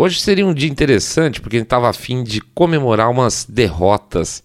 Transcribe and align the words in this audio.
Hoje 0.00 0.20
seria 0.20 0.46
um 0.46 0.54
dia 0.54 0.70
interessante 0.70 1.40
porque 1.40 1.56
a 1.56 1.58
gente 1.58 1.66
estava 1.66 1.88
afim 1.88 2.22
de 2.22 2.40
comemorar 2.40 3.10
umas 3.10 3.44
derrotas 3.44 4.44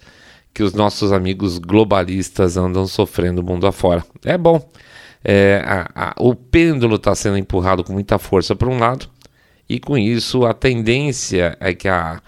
que 0.51 0.63
os 0.63 0.73
nossos 0.73 1.11
amigos 1.11 1.59
globalistas 1.59 2.57
andam 2.57 2.87
sofrendo 2.87 3.43
mundo 3.43 3.67
afora. 3.67 4.03
É 4.25 4.35
bom. 4.35 4.67
É, 5.23 5.61
a, 5.63 5.91
a, 5.93 6.15
o 6.17 6.33
pêndulo 6.33 6.95
está 6.95 7.13
sendo 7.13 7.37
empurrado 7.37 7.83
com 7.83 7.93
muita 7.93 8.17
força 8.17 8.55
para 8.55 8.67
um 8.67 8.79
lado, 8.79 9.07
e 9.69 9.79
com 9.79 9.95
isso 9.95 10.43
a 10.43 10.55
tendência 10.55 11.55
é 11.59 11.71
que 11.71 11.87
a, 11.87 12.19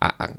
a, 0.00 0.30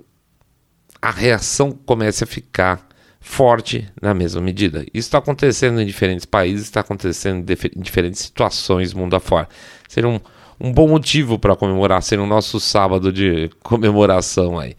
a 1.02 1.12
reação 1.12 1.74
comece 1.74 2.24
a 2.24 2.28
ficar 2.28 2.88
forte 3.20 3.86
na 4.02 4.14
mesma 4.14 4.40
medida. 4.40 4.86
Isso 4.94 5.10
está 5.10 5.18
acontecendo 5.18 5.82
em 5.82 5.86
diferentes 5.86 6.26
países, 6.26 6.68
está 6.68 6.80
acontecendo 6.80 7.52
em 7.52 7.82
diferentes 7.82 8.22
situações 8.22 8.94
mundo 8.94 9.14
afora. 9.14 9.50
Seria 9.90 10.10
um, 10.10 10.22
um 10.60 10.72
bom 10.72 10.88
motivo 10.88 11.40
para 11.40 11.56
comemorar, 11.56 12.02
ser 12.02 12.20
o 12.20 12.26
nosso 12.26 12.60
sábado 12.60 13.12
de 13.12 13.50
comemoração 13.64 14.60
aí. 14.60 14.76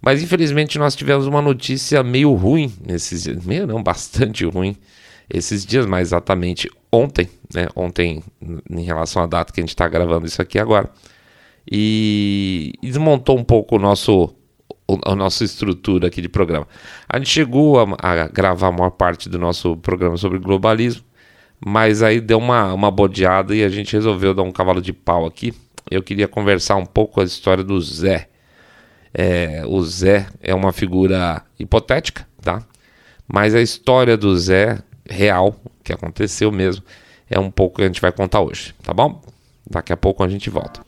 Mas 0.00 0.22
infelizmente 0.22 0.78
nós 0.78 0.94
tivemos 0.94 1.26
uma 1.26 1.42
notícia 1.42 2.02
meio 2.02 2.32
ruim 2.34 2.72
nesses 2.84 3.24
dias, 3.24 3.44
meio 3.44 3.66
não, 3.66 3.82
bastante 3.82 4.44
ruim 4.44 4.76
esses 5.28 5.66
dias, 5.66 5.84
mais 5.84 6.08
exatamente 6.08 6.70
ontem, 6.90 7.28
né? 7.52 7.68
Ontem, 7.76 8.22
em 8.70 8.82
relação 8.82 9.22
à 9.22 9.26
data 9.26 9.52
que 9.52 9.60
a 9.60 9.62
gente 9.62 9.70
está 9.70 9.86
gravando 9.88 10.26
isso 10.26 10.40
aqui 10.40 10.58
agora. 10.58 10.90
E 11.70 12.72
desmontou 12.82 13.36
um 13.38 13.44
pouco 13.44 13.76
o 13.76 13.78
nosso 13.78 14.34
a 15.04 15.14
nossa 15.14 15.44
estrutura 15.44 16.06
aqui 16.06 16.22
de 16.22 16.30
programa. 16.30 16.66
A 17.06 17.18
gente 17.18 17.28
chegou 17.28 17.78
a, 17.78 17.86
a, 17.98 18.28
gravar 18.28 18.68
a 18.68 18.72
maior 18.72 18.90
parte 18.90 19.28
do 19.28 19.38
nosso 19.38 19.76
programa 19.76 20.16
sobre 20.16 20.38
globalismo, 20.38 21.04
mas 21.64 22.02
aí 22.02 22.20
deu 22.20 22.38
uma, 22.38 22.72
uma 22.72 22.90
bodeada 22.90 23.54
e 23.54 23.64
a 23.64 23.68
gente 23.68 23.92
resolveu 23.92 24.34
dar 24.34 24.42
um 24.42 24.52
cavalo 24.52 24.80
de 24.80 24.92
pau 24.92 25.26
aqui. 25.26 25.52
Eu 25.90 26.02
queria 26.02 26.28
conversar 26.28 26.76
um 26.76 26.86
pouco 26.86 27.20
a 27.20 27.24
história 27.24 27.64
do 27.64 27.80
Zé. 27.80 28.28
É, 29.12 29.62
o 29.66 29.82
Zé 29.82 30.26
é 30.42 30.54
uma 30.54 30.72
figura 30.72 31.42
hipotética, 31.58 32.26
tá? 32.42 32.62
Mas 33.26 33.54
a 33.54 33.60
história 33.60 34.16
do 34.16 34.36
Zé, 34.36 34.78
real, 35.08 35.56
que 35.82 35.92
aconteceu 35.92 36.52
mesmo, 36.52 36.84
é 37.28 37.38
um 37.38 37.50
pouco 37.50 37.76
que 37.76 37.82
a 37.82 37.86
gente 37.86 38.00
vai 38.00 38.12
contar 38.12 38.40
hoje, 38.40 38.74
tá 38.82 38.92
bom? 38.94 39.22
Daqui 39.68 39.92
a 39.92 39.96
pouco 39.96 40.22
a 40.22 40.28
gente 40.28 40.48
volta. 40.48 40.80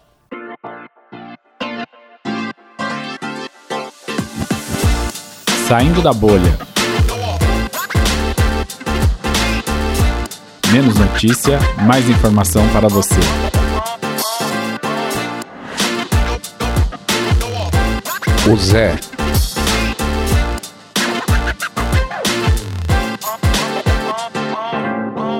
Saindo 5.66 6.02
da 6.02 6.12
bolha. 6.12 6.69
Menos 10.72 10.96
notícia, 10.96 11.58
mais 11.84 12.08
informação 12.08 12.62
para 12.68 12.86
você. 12.86 13.18
O 18.48 18.56
Zé. 18.56 18.94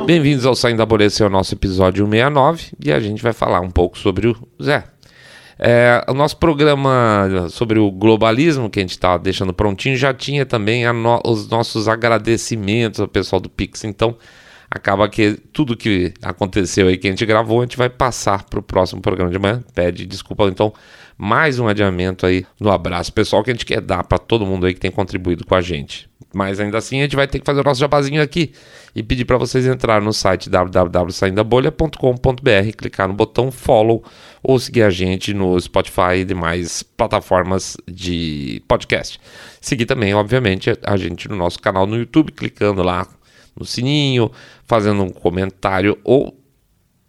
Bem-vindos 0.04 0.44
ao 0.44 0.56
Saindo 0.56 0.78
da 0.78 0.86
Bolha, 0.86 1.04
esse 1.04 1.22
é 1.22 1.26
o 1.26 1.30
nosso 1.30 1.54
episódio 1.54 2.04
169 2.06 2.72
e 2.84 2.92
a 2.92 2.98
gente 2.98 3.22
vai 3.22 3.32
falar 3.32 3.60
um 3.60 3.70
pouco 3.70 3.96
sobre 3.96 4.26
o 4.26 4.36
Zé. 4.60 4.82
É, 5.60 6.04
o 6.08 6.14
nosso 6.14 6.38
programa 6.38 7.46
sobre 7.50 7.78
o 7.78 7.92
globalismo, 7.92 8.68
que 8.68 8.80
a 8.80 8.82
gente 8.82 8.90
está 8.90 9.16
deixando 9.16 9.54
prontinho, 9.54 9.96
já 9.96 10.12
tinha 10.12 10.44
também 10.44 10.92
no, 10.92 11.20
os 11.24 11.48
nossos 11.48 11.86
agradecimentos 11.86 12.98
ao 12.98 13.06
pessoal 13.06 13.38
do 13.38 13.48
Pix. 13.48 13.84
Então, 13.84 14.16
acaba 14.70 15.08
que 15.08 15.32
tudo 15.52 15.76
que 15.76 16.14
aconteceu 16.22 16.86
aí 16.86 16.96
que 16.96 17.08
a 17.08 17.10
gente 17.10 17.26
gravou, 17.26 17.60
a 17.60 17.64
gente 17.64 17.76
vai 17.76 17.90
passar 17.90 18.44
para 18.44 18.60
o 18.60 18.62
próximo 18.62 19.02
programa 19.02 19.30
de 19.30 19.38
manhã. 19.38 19.62
Pede 19.74 20.06
desculpa, 20.06 20.44
então, 20.44 20.72
mais 21.18 21.58
um 21.58 21.66
adiamento 21.66 22.24
aí 22.24 22.46
no 22.58 22.70
abraço 22.70 23.12
pessoal 23.12 23.42
que 23.42 23.50
a 23.50 23.52
gente 23.52 23.66
quer 23.66 23.80
dar 23.80 24.04
para 24.04 24.18
todo 24.18 24.46
mundo 24.46 24.66
aí 24.66 24.72
que 24.72 24.80
tem 24.80 24.90
contribuído 24.90 25.44
com 25.44 25.56
a 25.56 25.60
gente. 25.60 26.08
Mas 26.32 26.60
ainda 26.60 26.78
assim 26.78 27.00
a 27.00 27.02
gente 27.02 27.16
vai 27.16 27.26
ter 27.26 27.40
que 27.40 27.44
fazer 27.44 27.60
o 27.60 27.64
nosso 27.64 27.80
jabazinho 27.80 28.22
aqui 28.22 28.52
e 28.94 29.02
pedir 29.02 29.24
para 29.24 29.36
vocês 29.36 29.66
entrar 29.66 30.00
no 30.00 30.12
site 30.12 30.48
www.saindabolha.com.br, 30.48 32.76
clicar 32.76 33.08
no 33.08 33.14
botão 33.14 33.50
follow 33.50 34.04
ou 34.40 34.56
seguir 34.58 34.82
a 34.82 34.90
gente 34.90 35.34
no 35.34 35.60
Spotify 35.60 36.18
e 36.20 36.24
demais 36.24 36.82
plataformas 36.82 37.76
de 37.88 38.62
podcast. 38.68 39.20
Seguir 39.60 39.86
também, 39.86 40.14
obviamente, 40.14 40.70
a 40.82 40.96
gente 40.96 41.28
no 41.28 41.36
nosso 41.36 41.58
canal 41.58 41.86
no 41.86 41.96
YouTube, 41.96 42.32
clicando 42.32 42.82
lá 42.82 43.06
no 43.58 43.64
sininho, 43.64 44.30
fazendo 44.64 45.02
um 45.02 45.10
comentário 45.10 45.98
ou 46.04 46.38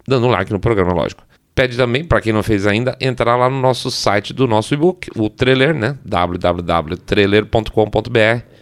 dando 0.06 0.28
like 0.28 0.52
no 0.52 0.60
programa, 0.60 0.92
lógico. 0.92 1.24
Pede 1.54 1.76
também, 1.76 2.02
para 2.04 2.20
quem 2.20 2.32
não 2.32 2.42
fez 2.42 2.66
ainda, 2.66 2.96
entrar 3.00 3.36
lá 3.36 3.48
no 3.50 3.60
nosso 3.60 3.88
site 3.90 4.32
do 4.32 4.48
nosso 4.48 4.72
e-book, 4.72 5.10
o 5.16 5.28
trailer, 5.28 5.74
né? 5.74 5.98
www.trailer.com.br 6.04 8.52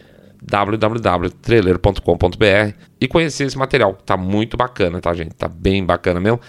www.trailer.com.br 0.43 2.75
e 3.01 3.07
conhecer 3.07 3.45
esse 3.45 3.57
material. 3.59 3.95
Tá 3.95 4.17
muito 4.17 4.57
bacana, 4.57 5.01
tá, 5.01 5.15
gente? 5.15 5.35
Tá 5.35 5.47
bem 5.47 5.85
bacana 5.85 6.19
mesmo. 6.19 6.41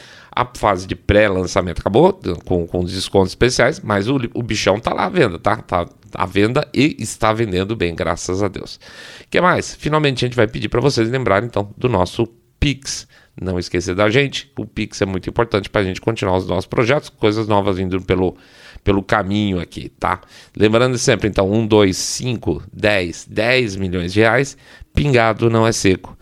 A 0.41 0.49
fase 0.57 0.87
de 0.87 0.95
pré-lançamento 0.95 1.79
acabou, 1.79 2.19
com, 2.45 2.65
com 2.65 2.83
descontos 2.83 3.31
especiais, 3.31 3.79
mas 3.79 4.07
o, 4.07 4.19
o 4.33 4.41
bichão 4.41 4.79
tá 4.79 4.91
lá 4.91 5.05
à 5.05 5.09
venda, 5.09 5.37
tá? 5.37 5.57
Tá 5.57 5.87
à 6.15 6.25
venda 6.25 6.67
e 6.73 6.95
está 6.99 7.31
vendendo 7.31 7.75
bem, 7.75 7.93
graças 7.93 8.41
a 8.41 8.47
Deus. 8.47 8.79
O 9.21 9.29
que 9.29 9.39
mais? 9.39 9.75
Finalmente 9.75 10.25
a 10.25 10.27
gente 10.27 10.35
vai 10.35 10.47
pedir 10.47 10.67
para 10.67 10.81
vocês 10.81 11.09
lembrarem, 11.09 11.47
então, 11.47 11.71
do 11.77 11.87
nosso 11.87 12.25
Pix. 12.59 13.07
Não 13.39 13.59
esquecer 13.59 13.93
da 13.93 14.09
gente, 14.09 14.51
o 14.57 14.65
Pix 14.65 14.99
é 15.01 15.05
muito 15.05 15.29
importante 15.29 15.69
para 15.69 15.81
a 15.81 15.83
gente 15.83 16.01
continuar 16.01 16.37
os 16.37 16.47
nossos 16.47 16.65
projetos, 16.65 17.09
coisas 17.09 17.47
novas 17.47 17.77
vindo 17.77 18.01
pelo 18.01 18.35
pelo 18.83 19.03
caminho 19.03 19.59
aqui, 19.59 19.89
tá? 19.89 20.21
Lembrando 20.57 20.97
sempre, 20.97 21.27
então, 21.27 21.51
1, 21.51 21.67
2, 21.67 21.95
5, 21.95 22.63
10, 22.73 23.27
10 23.29 23.75
milhões 23.75 24.11
de 24.11 24.21
reais, 24.21 24.57
pingado 24.91 25.51
não 25.51 25.67
é 25.67 25.71
seco. 25.71 26.17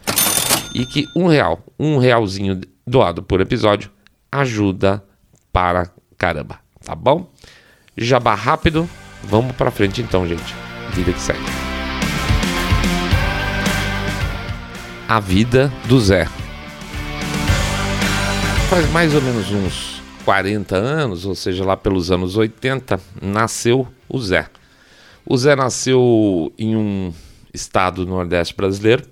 E 0.75 0.85
que 0.85 1.05
um 1.15 1.27
real, 1.27 1.63
um 1.79 1.97
realzinho 1.97 2.59
doado 2.85 3.23
por 3.23 3.39
episódio, 3.39 3.89
ajuda 4.31 5.03
para 5.51 5.89
caramba, 6.17 6.59
tá 6.83 6.93
bom? 6.93 7.31
Jabá 7.97 8.35
rápido, 8.35 8.89
vamos 9.23 9.55
para 9.55 9.71
frente 9.71 10.01
então, 10.01 10.27
gente. 10.27 10.55
Vida 10.93 11.11
que 11.13 11.19
segue. 11.19 11.39
A 15.07 15.19
vida 15.19 15.71
do 15.87 15.99
Zé. 15.99 16.27
Faz 18.69 18.89
mais 18.91 19.15
ou 19.15 19.21
menos 19.21 19.49
uns 19.51 20.01
40 20.23 20.75
anos, 20.75 21.25
ou 21.25 21.33
seja, 21.33 21.65
lá 21.65 21.75
pelos 21.75 22.11
anos 22.11 22.37
80, 22.37 22.99
nasceu 23.21 23.87
o 24.07 24.19
Zé. 24.19 24.47
O 25.25 25.35
Zé 25.35 25.55
nasceu 25.55 26.53
em 26.57 26.75
um 26.75 27.11
estado 27.53 28.05
do 28.05 28.11
Nordeste 28.11 28.55
brasileiro 28.55 29.03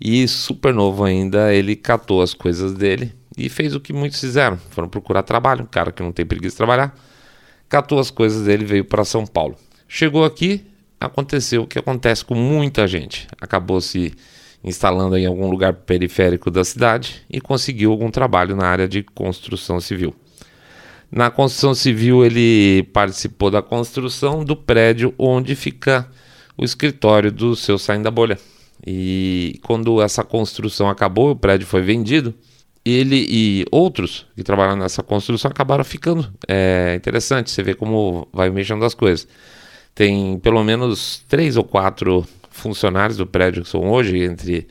e, 0.00 0.28
super 0.28 0.72
novo 0.72 1.02
ainda, 1.02 1.52
ele 1.52 1.74
catou 1.74 2.22
as 2.22 2.32
coisas 2.32 2.72
dele 2.74 3.12
e 3.36 3.48
fez 3.48 3.74
o 3.74 3.80
que 3.80 3.92
muitos 3.92 4.20
fizeram: 4.20 4.56
foram 4.70 4.88
procurar 4.88 5.22
trabalho. 5.22 5.62
Um 5.62 5.66
cara 5.66 5.92
que 5.92 6.02
não 6.02 6.12
tem 6.12 6.24
preguiça 6.24 6.54
de 6.54 6.58
trabalhar, 6.58 6.94
catou 7.68 7.98
as 7.98 8.10
coisas 8.10 8.46
dele 8.46 8.64
veio 8.64 8.84
para 8.84 9.04
São 9.04 9.26
Paulo. 9.26 9.56
Chegou 9.88 10.24
aqui, 10.24 10.66
aconteceu 11.00 11.62
o 11.62 11.66
que 11.66 11.78
acontece 11.78 12.24
com 12.24 12.34
muita 12.34 12.86
gente: 12.86 13.26
acabou 13.40 13.80
se 13.80 14.12
instalando 14.64 15.16
em 15.16 15.26
algum 15.26 15.48
lugar 15.48 15.72
periférico 15.72 16.50
da 16.50 16.64
cidade 16.64 17.22
e 17.30 17.40
conseguiu 17.40 17.92
algum 17.92 18.10
trabalho 18.10 18.56
na 18.56 18.66
área 18.66 18.88
de 18.88 19.02
construção 19.02 19.80
civil. 19.80 20.14
Na 21.10 21.30
construção 21.30 21.72
civil, 21.72 22.24
ele 22.24 22.82
participou 22.92 23.48
da 23.48 23.62
construção 23.62 24.44
do 24.44 24.56
prédio 24.56 25.14
onde 25.16 25.54
fica 25.54 26.08
o 26.58 26.64
escritório 26.64 27.30
do 27.30 27.54
seu 27.54 27.78
Saindo 27.78 28.04
da 28.04 28.10
Bolha. 28.10 28.38
E 28.84 29.58
quando 29.62 30.02
essa 30.02 30.24
construção 30.24 30.88
acabou, 30.88 31.30
o 31.30 31.36
prédio 31.36 31.66
foi 31.66 31.82
vendido, 31.82 32.34
ele 32.90 33.26
e 33.28 33.64
outros 33.70 34.26
que 34.36 34.42
trabalharam 34.42 34.78
nessa 34.78 35.02
construção 35.02 35.50
acabaram 35.50 35.84
ficando. 35.84 36.32
É 36.46 36.94
interessante, 36.96 37.50
você 37.50 37.62
vê 37.62 37.74
como 37.74 38.28
vai 38.32 38.48
mexendo 38.50 38.84
as 38.84 38.94
coisas. 38.94 39.26
Tem 39.94 40.38
pelo 40.38 40.62
menos 40.62 41.24
três 41.28 41.56
ou 41.56 41.64
quatro 41.64 42.26
funcionários 42.50 43.16
do 43.18 43.26
prédio 43.26 43.62
que 43.62 43.68
são 43.68 43.88
hoje, 43.90 44.18
entre 44.22 44.66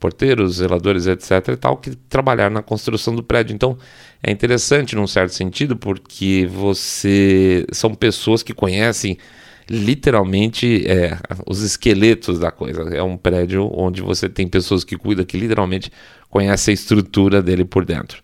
porteiros, 0.00 0.56
zeladores, 0.56 1.06
etc. 1.06 1.48
e 1.48 1.56
tal, 1.56 1.76
que 1.76 1.94
trabalharam 1.94 2.54
na 2.54 2.62
construção 2.62 3.14
do 3.14 3.22
prédio. 3.22 3.54
Então, 3.54 3.76
é 4.22 4.30
interessante 4.30 4.96
num 4.96 5.06
certo 5.06 5.34
sentido, 5.34 5.76
porque 5.76 6.48
você 6.50 7.66
são 7.70 7.94
pessoas 7.94 8.42
que 8.42 8.54
conhecem 8.54 9.18
literalmente 9.68 10.86
é, 10.86 11.18
os 11.46 11.62
esqueletos 11.62 12.38
da 12.38 12.50
coisa. 12.50 12.82
É 12.94 13.02
um 13.02 13.16
prédio 13.16 13.70
onde 13.72 14.02
você 14.02 14.28
tem 14.28 14.46
pessoas 14.46 14.84
que 14.84 14.96
cuidam 14.96 15.24
que 15.24 15.38
literalmente 15.38 15.90
conhecem 16.28 16.72
a 16.72 16.74
estrutura 16.74 17.42
dele 17.42 17.64
por 17.64 17.84
dentro. 17.84 18.22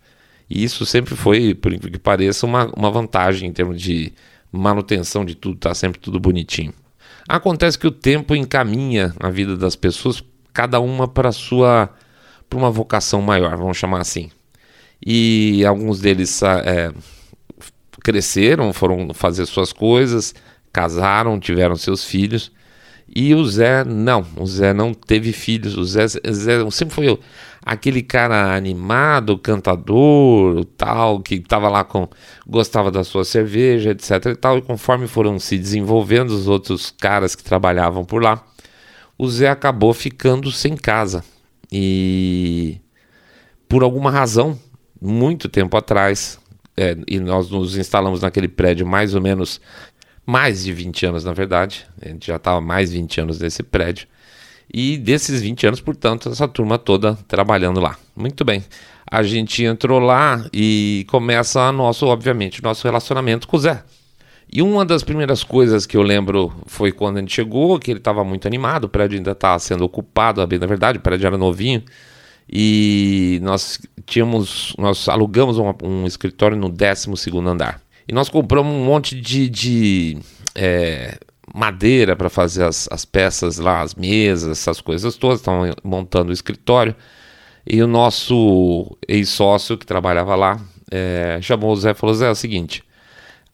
E 0.48 0.62
isso 0.62 0.86
sempre 0.86 1.16
foi, 1.16 1.54
por 1.54 1.72
que 1.78 1.98
pareça, 1.98 2.46
uma, 2.46 2.66
uma 2.76 2.90
vantagem 2.90 3.48
em 3.48 3.52
termos 3.52 3.80
de 3.80 4.12
manutenção 4.52 5.24
de 5.24 5.34
tudo, 5.34 5.56
tá 5.56 5.74
sempre 5.74 6.00
tudo 6.00 6.20
bonitinho. 6.20 6.72
Acontece 7.28 7.78
que 7.78 7.86
o 7.86 7.90
tempo 7.90 8.34
encaminha 8.34 9.12
a 9.18 9.28
vida 9.28 9.56
das 9.56 9.74
pessoas 9.74 10.22
cada 10.52 10.80
uma 10.80 11.08
para 11.08 11.32
sua 11.32 11.90
para 12.48 12.58
uma 12.58 12.70
vocação 12.70 13.20
maior, 13.20 13.56
vamos 13.56 13.76
chamar 13.76 14.00
assim. 14.00 14.30
E 15.04 15.64
alguns 15.66 16.00
deles 16.00 16.40
é, 16.42 16.92
cresceram, 18.02 18.72
foram 18.72 19.12
fazer 19.12 19.46
suas 19.46 19.72
coisas, 19.72 20.32
casaram, 20.76 21.40
tiveram 21.40 21.74
seus 21.74 22.04
filhos. 22.04 22.52
E 23.08 23.34
o 23.34 23.42
Zé, 23.46 23.82
não, 23.82 24.26
o 24.36 24.46
Zé 24.46 24.74
não 24.74 24.92
teve 24.92 25.32
filhos. 25.32 25.78
O 25.78 25.84
Zé, 25.84 26.06
Zé 26.06 26.70
sempre 26.70 26.94
foi 26.94 27.18
aquele 27.64 28.02
cara 28.02 28.54
animado, 28.54 29.38
cantador, 29.38 30.66
tal, 30.76 31.20
que 31.20 31.36
estava 31.36 31.70
lá 31.70 31.82
com. 31.82 32.06
gostava 32.46 32.90
da 32.90 33.02
sua 33.04 33.24
cerveja, 33.24 33.92
etc. 33.92 34.26
e 34.26 34.36
tal. 34.36 34.58
E 34.58 34.62
conforme 34.62 35.06
foram 35.06 35.38
se 35.38 35.56
desenvolvendo 35.56 36.30
os 36.30 36.46
outros 36.46 36.90
caras 36.90 37.34
que 37.34 37.42
trabalhavam 37.42 38.04
por 38.04 38.22
lá, 38.22 38.44
o 39.16 39.26
Zé 39.30 39.48
acabou 39.48 39.94
ficando 39.94 40.52
sem 40.52 40.76
casa. 40.76 41.24
E 41.72 42.80
por 43.66 43.82
alguma 43.82 44.10
razão, 44.10 44.58
muito 45.00 45.48
tempo 45.48 45.74
atrás, 45.76 46.38
é, 46.76 46.94
e 47.08 47.18
nós 47.18 47.48
nos 47.50 47.78
instalamos 47.78 48.20
naquele 48.20 48.48
prédio 48.48 48.86
mais 48.86 49.14
ou 49.14 49.20
menos 49.22 49.60
mais 50.26 50.64
de 50.64 50.72
20 50.72 51.06
anos, 51.06 51.24
na 51.24 51.32
verdade. 51.32 51.86
A 52.02 52.08
gente 52.08 52.26
já 52.26 52.36
estava 52.36 52.60
mais 52.60 52.90
20 52.92 53.20
anos 53.20 53.38
nesse 53.38 53.62
prédio. 53.62 54.08
E 54.72 54.98
desses 54.98 55.40
20 55.40 55.68
anos, 55.68 55.80
portanto, 55.80 56.28
essa 56.28 56.48
turma 56.48 56.76
toda 56.76 57.14
trabalhando 57.28 57.80
lá. 57.80 57.96
Muito 58.16 58.44
bem. 58.44 58.64
A 59.08 59.22
gente 59.22 59.62
entrou 59.62 60.00
lá 60.00 60.44
e 60.52 61.06
começa 61.08 61.70
nosso, 61.70 62.06
obviamente, 62.06 62.62
nosso 62.62 62.84
relacionamento 62.86 63.46
com 63.46 63.56
o 63.56 63.60
Zé. 63.60 63.84
E 64.52 64.62
uma 64.62 64.84
das 64.84 65.02
primeiras 65.02 65.44
coisas 65.44 65.86
que 65.86 65.96
eu 65.96 66.02
lembro 66.02 66.52
foi 66.66 66.90
quando 66.92 67.16
a 67.18 67.20
gente 67.20 67.32
chegou, 67.32 67.78
que 67.78 67.90
ele 67.90 67.98
estava 67.98 68.24
muito 68.24 68.46
animado, 68.46 68.84
o 68.84 68.88
prédio 68.88 69.16
ainda 69.16 69.32
estava 69.32 69.58
sendo 69.58 69.84
ocupado, 69.84 70.40
na 70.40 70.66
verdade, 70.66 70.98
o 70.98 71.00
prédio 71.00 71.26
era 71.26 71.38
novinho. 71.38 71.82
E 72.48 73.40
nós 73.42 73.80
tínhamos, 74.04 74.74
nós 74.78 75.08
alugamos 75.08 75.58
um, 75.58 75.72
um 75.82 76.06
escritório 76.06 76.56
no 76.56 76.68
12 76.68 77.10
andar. 77.44 77.80
E 78.08 78.12
nós 78.12 78.28
compramos 78.28 78.72
um 78.72 78.84
monte 78.84 79.20
de, 79.20 79.48
de 79.48 80.18
é, 80.54 81.18
madeira 81.52 82.14
para 82.14 82.28
fazer 82.28 82.64
as, 82.64 82.88
as 82.90 83.04
peças 83.04 83.58
lá, 83.58 83.80
as 83.80 83.94
mesas, 83.94 84.58
essas 84.58 84.80
coisas 84.80 85.16
todas. 85.16 85.40
Estavam 85.40 85.72
montando 85.82 86.30
o 86.30 86.32
escritório. 86.32 86.94
E 87.66 87.82
o 87.82 87.86
nosso 87.86 88.96
ex-sócio 89.08 89.76
que 89.76 89.84
trabalhava 89.84 90.36
lá 90.36 90.60
é, 90.90 91.38
chamou 91.42 91.72
o 91.72 91.76
Zé 91.76 91.90
e 91.90 91.94
falou: 91.94 92.14
Zé, 92.14 92.28
é 92.28 92.30
o 92.30 92.34
seguinte. 92.34 92.84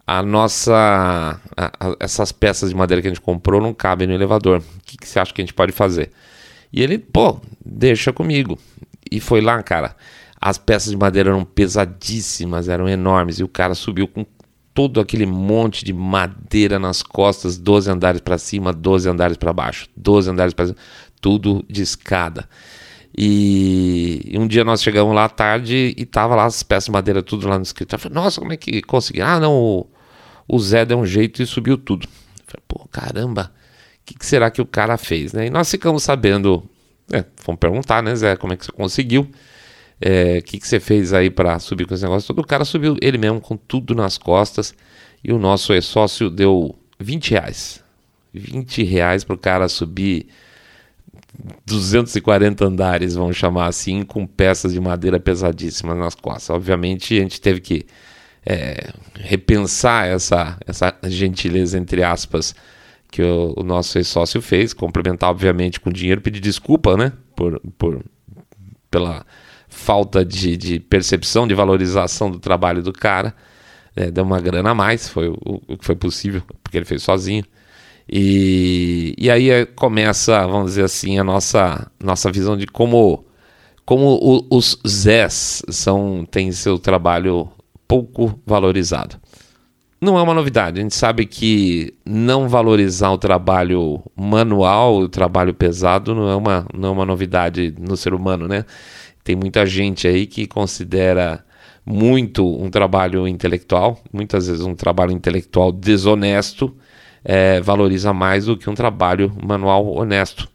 A 0.06 0.22
nossa. 0.22 1.40
A, 1.56 1.66
a, 1.66 1.96
essas 2.00 2.32
peças 2.32 2.70
de 2.70 2.76
madeira 2.76 3.00
que 3.00 3.08
a 3.08 3.10
gente 3.10 3.20
comprou 3.20 3.60
não 3.60 3.72
cabem 3.72 4.06
no 4.06 4.14
elevador. 4.14 4.58
O 4.58 4.82
que, 4.84 4.98
que 4.98 5.08
você 5.08 5.18
acha 5.18 5.32
que 5.32 5.40
a 5.40 5.44
gente 5.44 5.54
pode 5.54 5.72
fazer? 5.72 6.10
E 6.70 6.82
ele, 6.82 6.98
pô, 6.98 7.40
deixa 7.64 8.12
comigo. 8.12 8.58
E 9.10 9.20
foi 9.20 9.40
lá, 9.40 9.62
cara. 9.62 9.96
As 10.40 10.58
peças 10.58 10.90
de 10.90 10.96
madeira 10.96 11.30
eram 11.30 11.44
pesadíssimas, 11.44 12.68
eram 12.68 12.88
enormes. 12.88 13.38
E 13.38 13.44
o 13.44 13.48
cara 13.48 13.74
subiu 13.74 14.08
com 14.08 14.26
todo 14.74 15.00
aquele 15.00 15.26
monte 15.26 15.84
de 15.84 15.92
madeira 15.92 16.78
nas 16.78 17.02
costas, 17.02 17.58
12 17.58 17.90
andares 17.90 18.20
para 18.20 18.38
cima, 18.38 18.72
12 18.72 19.08
andares 19.08 19.36
para 19.36 19.52
baixo, 19.52 19.88
12 19.96 20.30
andares 20.30 20.54
para 20.54 20.66
cima, 20.66 20.78
tudo 21.20 21.64
de 21.68 21.82
escada. 21.82 22.48
E, 23.16 24.22
e, 24.24 24.38
um 24.38 24.46
dia 24.46 24.64
nós 24.64 24.82
chegamos 24.82 25.14
lá 25.14 25.26
à 25.26 25.28
tarde 25.28 25.94
e 25.96 26.06
tava 26.06 26.34
lá 26.34 26.46
as 26.46 26.62
peças 26.62 26.86
de 26.86 26.92
madeira 26.92 27.22
tudo 27.22 27.46
lá 27.46 27.56
no 27.56 27.62
escritório. 27.62 28.00
Eu 28.00 28.10
falei, 28.10 28.22
nossa, 28.24 28.40
como 28.40 28.52
é 28.52 28.56
que 28.56 28.80
consegui? 28.82 29.20
Ah, 29.20 29.38
não, 29.38 29.54
o, 29.54 29.86
o 30.48 30.58
Zé 30.58 30.86
deu 30.86 30.98
um 30.98 31.04
jeito 31.04 31.42
e 31.42 31.46
subiu 31.46 31.76
tudo. 31.76 32.06
Eu 32.06 32.44
falei, 32.46 32.64
pô, 32.66 32.88
caramba, 32.90 33.52
o 34.00 34.06
que, 34.06 34.14
que, 34.14 34.24
será 34.24 34.50
que 34.50 34.62
o 34.62 34.66
cara 34.66 34.96
fez, 34.96 35.34
né? 35.34 35.46
E 35.46 35.50
nós 35.50 35.70
ficamos 35.70 36.02
sabendo, 36.02 36.62
é, 37.12 37.22
fomos 37.36 37.58
perguntar, 37.58 38.02
né, 38.02 38.14
Zé, 38.16 38.34
como 38.36 38.54
é 38.54 38.56
que 38.56 38.64
você 38.64 38.72
conseguiu? 38.72 39.30
O 40.02 40.08
é, 40.08 40.40
que, 40.40 40.58
que 40.58 40.66
você 40.66 40.80
fez 40.80 41.12
aí 41.12 41.30
para 41.30 41.58
subir 41.60 41.86
com 41.86 41.94
esse 41.94 42.02
negócio? 42.02 42.26
Todo 42.26 42.40
o 42.40 42.46
cara 42.46 42.64
subiu 42.64 42.96
ele 43.00 43.16
mesmo 43.16 43.40
com 43.40 43.56
tudo 43.56 43.94
nas 43.94 44.18
costas 44.18 44.74
e 45.22 45.32
o 45.32 45.38
nosso 45.38 45.80
sócio 45.80 46.28
deu 46.28 46.76
20 46.98 47.30
reais. 47.30 47.84
20 48.34 48.82
reais 48.82 49.22
para 49.22 49.34
o 49.34 49.38
cara 49.38 49.68
subir 49.68 50.26
240 51.64 52.64
andares, 52.64 53.14
vamos 53.14 53.36
chamar 53.36 53.66
assim, 53.66 54.02
com 54.02 54.26
peças 54.26 54.72
de 54.72 54.80
madeira 54.80 55.20
pesadíssimas 55.20 55.96
nas 55.96 56.16
costas. 56.16 56.50
Obviamente 56.50 57.16
a 57.16 57.20
gente 57.20 57.40
teve 57.40 57.60
que 57.60 57.86
é, 58.44 58.90
repensar 59.14 60.08
essa, 60.08 60.58
essa 60.66 60.92
gentileza, 61.04 61.78
entre 61.78 62.02
aspas, 62.02 62.54
que 63.08 63.22
o, 63.22 63.54
o 63.56 63.62
nosso 63.62 63.98
ex-sócio 63.98 64.42
fez, 64.42 64.72
complementar, 64.72 65.30
obviamente, 65.30 65.78
com 65.78 65.90
dinheiro, 65.90 66.20
pedir 66.20 66.40
desculpa, 66.40 66.96
né, 66.96 67.12
por, 67.36 67.60
por, 67.78 68.04
pela 68.90 69.24
falta 69.72 70.24
de, 70.24 70.56
de 70.56 70.78
percepção, 70.78 71.48
de 71.48 71.54
valorização 71.54 72.30
do 72.30 72.38
trabalho 72.38 72.82
do 72.82 72.92
cara. 72.92 73.34
É, 73.96 74.10
deu 74.10 74.22
uma 74.22 74.40
grana 74.40 74.70
a 74.70 74.74
mais, 74.74 75.08
foi 75.08 75.28
o, 75.28 75.60
o, 75.66 75.76
que 75.76 75.84
foi 75.84 75.96
possível, 75.96 76.42
porque 76.62 76.76
ele 76.76 76.84
fez 76.84 77.02
sozinho. 77.02 77.44
E, 78.08 79.14
e 79.18 79.30
aí 79.30 79.50
é, 79.50 79.64
começa, 79.64 80.46
vamos 80.46 80.72
dizer 80.72 80.84
assim, 80.84 81.18
a 81.18 81.24
nossa, 81.24 81.90
nossa 82.02 82.30
visão 82.30 82.56
de 82.56 82.66
como, 82.66 83.24
como 83.84 84.18
o, 84.22 84.46
os 84.56 84.78
Zés 84.86 85.62
são, 85.68 86.26
têm 86.30 86.52
seu 86.52 86.78
trabalho 86.78 87.48
pouco 87.88 88.38
valorizado. 88.46 89.16
Não 90.00 90.18
é 90.18 90.22
uma 90.22 90.34
novidade, 90.34 90.80
a 90.80 90.82
gente 90.82 90.96
sabe 90.96 91.26
que 91.26 91.94
não 92.04 92.48
valorizar 92.48 93.10
o 93.10 93.18
trabalho 93.18 94.02
manual, 94.16 94.96
o 94.96 95.08
trabalho 95.08 95.54
pesado, 95.54 96.14
não 96.14 96.28
é 96.28 96.34
uma, 96.34 96.66
não 96.74 96.88
é 96.88 96.92
uma 96.92 97.06
novidade 97.06 97.72
no 97.78 97.96
ser 97.96 98.12
humano, 98.12 98.48
né? 98.48 98.64
Tem 99.24 99.36
muita 99.36 99.64
gente 99.64 100.06
aí 100.08 100.26
que 100.26 100.46
considera 100.46 101.44
muito 101.84 102.46
um 102.46 102.70
trabalho 102.70 103.26
intelectual, 103.26 104.00
muitas 104.12 104.46
vezes 104.46 104.64
um 104.64 104.74
trabalho 104.74 105.12
intelectual 105.12 105.72
desonesto, 105.72 106.74
é, 107.24 107.60
valoriza 107.60 108.12
mais 108.12 108.46
do 108.46 108.56
que 108.56 108.68
um 108.68 108.74
trabalho 108.74 109.32
manual 109.42 109.86
honesto. 109.94 110.48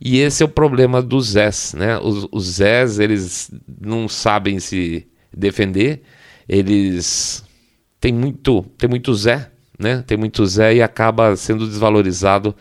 E 0.00 0.18
esse 0.18 0.42
é 0.42 0.46
o 0.46 0.48
problema 0.48 1.00
dos 1.00 1.30
Zés, 1.30 1.74
né? 1.76 1.98
Os, 1.98 2.28
os 2.30 2.44
Zés, 2.44 2.98
eles 2.98 3.50
não 3.80 4.08
sabem 4.08 4.58
se 4.60 5.06
defender, 5.32 6.02
eles 6.48 7.44
têm 8.00 8.12
muito, 8.12 8.62
tem 8.76 8.88
muito 8.88 9.14
Zé, 9.14 9.50
né? 9.78 10.04
Tem 10.06 10.16
muito 10.16 10.44
Zé 10.46 10.74
e 10.74 10.82
acaba 10.82 11.36
sendo 11.36 11.66
desvalorizado 11.66 12.54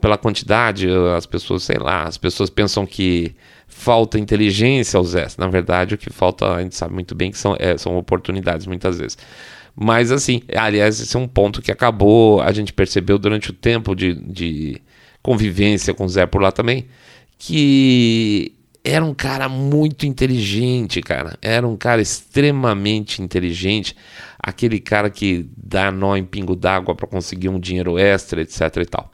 pela 0.00 0.18
quantidade, 0.18 0.86
as 1.16 1.24
pessoas, 1.24 1.62
sei 1.62 1.78
lá, 1.78 2.04
as 2.04 2.18
pessoas 2.18 2.50
pensam 2.50 2.84
que 2.84 3.34
falta 3.76 4.18
inteligência 4.18 4.96
aos 4.96 5.14
S. 5.14 5.38
Na 5.38 5.48
verdade, 5.48 5.94
o 5.94 5.98
que 5.98 6.08
falta, 6.08 6.54
a 6.54 6.62
gente 6.62 6.76
sabe 6.76 6.94
muito 6.94 7.14
bem 7.14 7.30
que 7.30 7.36
são, 7.36 7.56
é, 7.58 7.76
são 7.76 7.98
oportunidades 7.98 8.66
muitas 8.66 8.98
vezes. 8.98 9.18
Mas 9.74 10.12
assim, 10.12 10.42
aliás, 10.54 11.00
esse 11.00 11.16
é 11.16 11.18
um 11.18 11.26
ponto 11.26 11.60
que 11.60 11.72
acabou, 11.72 12.40
a 12.40 12.52
gente 12.52 12.72
percebeu 12.72 13.18
durante 13.18 13.50
o 13.50 13.52
tempo 13.52 13.94
de, 13.94 14.14
de 14.14 14.80
convivência 15.20 15.92
com 15.92 16.04
o 16.04 16.08
Zé 16.08 16.24
por 16.24 16.40
lá 16.40 16.52
também, 16.52 16.86
que 17.36 18.54
era 18.84 19.04
um 19.04 19.12
cara 19.12 19.48
muito 19.48 20.06
inteligente, 20.06 21.02
cara. 21.02 21.36
Era 21.42 21.66
um 21.66 21.76
cara 21.76 22.00
extremamente 22.00 23.20
inteligente, 23.20 23.96
aquele 24.38 24.78
cara 24.78 25.10
que 25.10 25.48
dá 25.56 25.90
nó 25.90 26.16
em 26.16 26.24
pingo 26.24 26.54
d'água 26.54 26.94
para 26.94 27.08
conseguir 27.08 27.48
um 27.48 27.58
dinheiro 27.58 27.98
extra, 27.98 28.40
etc 28.40 28.60
e 28.76 28.86
tal. 28.86 29.10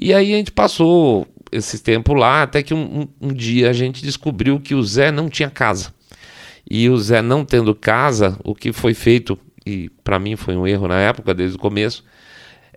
E 0.00 0.14
aí 0.14 0.32
a 0.32 0.36
gente 0.36 0.52
passou 0.52 1.26
esse 1.52 1.78
tempo 1.78 2.14
lá, 2.14 2.42
até 2.42 2.62
que 2.62 2.74
um, 2.74 3.08
um, 3.20 3.28
um 3.28 3.32
dia 3.32 3.70
a 3.70 3.72
gente 3.72 4.02
descobriu 4.02 4.60
que 4.60 4.74
o 4.74 4.82
Zé 4.82 5.10
não 5.10 5.28
tinha 5.28 5.50
casa. 5.50 5.92
E 6.70 6.88
o 6.88 6.96
Zé 6.98 7.22
não 7.22 7.44
tendo 7.44 7.74
casa, 7.74 8.38
o 8.44 8.54
que 8.54 8.72
foi 8.72 8.94
feito, 8.94 9.38
e 9.64 9.88
para 10.04 10.18
mim 10.18 10.36
foi 10.36 10.56
um 10.56 10.66
erro 10.66 10.88
na 10.88 10.98
época, 11.00 11.34
desde 11.34 11.56
o 11.56 11.60
começo, 11.60 12.04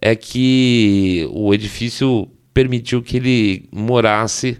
é 0.02 0.16
que 0.16 1.28
o 1.32 1.54
edifício 1.54 2.30
permitiu 2.54 3.02
que 3.02 3.18
ele 3.18 3.70
morasse 3.72 4.58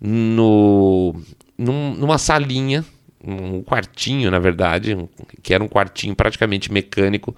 no, 0.00 1.14
num, 1.56 1.94
numa 1.94 2.18
salinha, 2.18 2.84
um 3.24 3.62
quartinho, 3.62 4.30
na 4.30 4.38
verdade, 4.38 4.96
que 5.42 5.52
era 5.52 5.62
um 5.62 5.68
quartinho 5.68 6.14
praticamente 6.14 6.72
mecânico, 6.72 7.34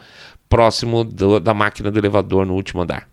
próximo 0.48 1.04
do, 1.04 1.40
da 1.40 1.54
máquina 1.54 1.90
do 1.90 1.98
elevador 1.98 2.44
no 2.44 2.54
último 2.54 2.82
andar. 2.82 3.09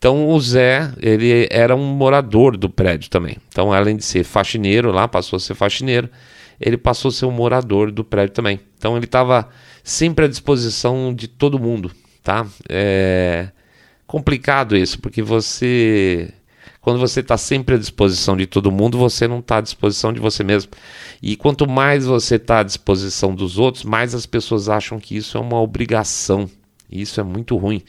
Então 0.00 0.30
o 0.30 0.40
Zé, 0.40 0.90
ele 0.98 1.46
era 1.50 1.76
um 1.76 1.84
morador 1.84 2.56
do 2.56 2.70
prédio 2.70 3.10
também. 3.10 3.36
Então, 3.48 3.70
além 3.70 3.96
de 3.96 4.02
ser 4.02 4.24
faxineiro 4.24 4.90
lá, 4.90 5.06
passou 5.06 5.36
a 5.36 5.40
ser 5.40 5.54
faxineiro, 5.54 6.08
ele 6.58 6.78
passou 6.78 7.10
a 7.10 7.12
ser 7.12 7.26
um 7.26 7.30
morador 7.30 7.92
do 7.92 8.02
prédio 8.02 8.34
também. 8.34 8.58
Então 8.78 8.96
ele 8.96 9.04
estava 9.04 9.46
sempre 9.84 10.24
à 10.24 10.28
disposição 10.28 11.14
de 11.14 11.28
todo 11.28 11.58
mundo, 11.58 11.92
tá? 12.22 12.46
É 12.66 13.48
complicado 14.06 14.74
isso, 14.74 14.98
porque 14.98 15.22
você 15.22 16.32
quando 16.80 16.98
você 16.98 17.20
está 17.20 17.36
sempre 17.36 17.74
à 17.74 17.78
disposição 17.78 18.38
de 18.38 18.46
todo 18.46 18.72
mundo, 18.72 18.96
você 18.96 19.28
não 19.28 19.40
está 19.40 19.58
à 19.58 19.60
disposição 19.60 20.14
de 20.14 20.18
você 20.18 20.42
mesmo. 20.42 20.72
E 21.20 21.36
quanto 21.36 21.68
mais 21.68 22.06
você 22.06 22.36
está 22.36 22.60
à 22.60 22.62
disposição 22.62 23.34
dos 23.34 23.58
outros, 23.58 23.84
mais 23.84 24.14
as 24.14 24.24
pessoas 24.24 24.70
acham 24.70 24.98
que 24.98 25.14
isso 25.14 25.36
é 25.36 25.40
uma 25.40 25.60
obrigação. 25.60 26.48
E 26.90 27.02
isso 27.02 27.20
é 27.20 27.22
muito 27.22 27.54
ruim 27.58 27.82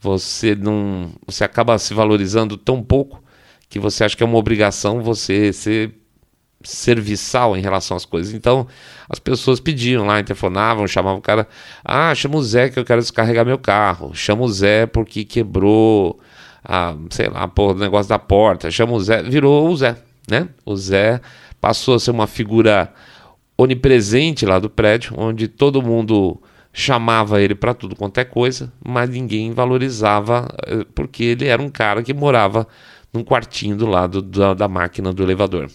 você 0.00 0.54
não 0.54 1.10
você 1.26 1.44
acaba 1.44 1.78
se 1.78 1.92
valorizando 1.92 2.56
tão 2.56 2.82
pouco 2.82 3.22
que 3.68 3.78
você 3.78 4.02
acha 4.04 4.16
que 4.16 4.22
é 4.22 4.26
uma 4.26 4.38
obrigação 4.38 5.02
você 5.02 5.52
ser 5.52 5.94
serviçal 6.62 7.56
em 7.56 7.60
relação 7.60 7.96
às 7.96 8.04
coisas. 8.04 8.34
Então, 8.34 8.66
as 9.08 9.18
pessoas 9.18 9.60
pediam 9.60 10.06
lá, 10.06 10.22
telefonavam, 10.22 10.86
chamavam 10.86 11.18
o 11.18 11.22
cara, 11.22 11.48
ah, 11.84 12.14
chama 12.14 12.36
o 12.36 12.42
Zé 12.42 12.68
que 12.68 12.78
eu 12.78 12.84
quero 12.84 13.00
descarregar 13.00 13.46
meu 13.46 13.58
carro, 13.58 14.14
chama 14.14 14.42
o 14.42 14.48
Zé 14.48 14.86
porque 14.86 15.24
quebrou, 15.24 16.18
a, 16.62 16.94
sei 17.10 17.28
lá, 17.28 17.50
o 17.56 17.74
negócio 17.74 18.08
da 18.08 18.18
porta, 18.18 18.70
chama 18.70 18.92
o 18.92 19.00
Zé, 19.00 19.22
virou 19.22 19.68
o 19.68 19.76
Zé, 19.76 19.96
né? 20.28 20.48
O 20.64 20.76
Zé 20.76 21.20
passou 21.60 21.94
a 21.94 22.00
ser 22.00 22.10
uma 22.10 22.26
figura 22.26 22.92
onipresente 23.56 24.44
lá 24.44 24.58
do 24.58 24.68
prédio, 24.68 25.14
onde 25.16 25.48
todo 25.48 25.82
mundo 25.82 26.40
chamava 26.72 27.40
ele 27.40 27.54
para 27.54 27.74
tudo 27.74 27.96
quanto 27.96 28.18
é 28.18 28.24
coisa, 28.24 28.72
mas 28.84 29.10
ninguém 29.10 29.52
valorizava, 29.52 30.48
eh, 30.66 30.84
porque 30.94 31.24
ele 31.24 31.46
era 31.46 31.60
um 31.60 31.68
cara 31.68 32.02
que 32.02 32.14
morava 32.14 32.66
num 33.12 33.24
quartinho 33.24 33.76
do 33.76 33.86
lado 33.86 34.22
da, 34.22 34.54
da 34.54 34.68
máquina 34.68 35.12
do 35.12 35.22
elevador. 35.22 35.68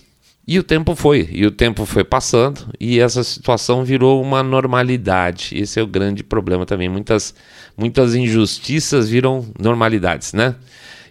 E 0.47 0.59
o 0.59 0.63
tempo 0.63 0.95
foi, 0.95 1.27
e 1.31 1.45
o 1.45 1.51
tempo 1.51 1.85
foi 1.85 2.03
passando, 2.03 2.71
e 2.79 2.99
essa 2.99 3.23
situação 3.23 3.83
virou 3.83 4.21
uma 4.21 4.43
normalidade. 4.43 5.57
Esse 5.57 5.79
é 5.79 5.83
o 5.83 5.87
grande 5.87 6.23
problema 6.23 6.67
também. 6.67 6.87
Muitas, 6.87 7.33
muitas 7.75 8.13
injustiças 8.13 9.09
viram 9.09 9.45
normalidades, 9.59 10.33
né? 10.33 10.55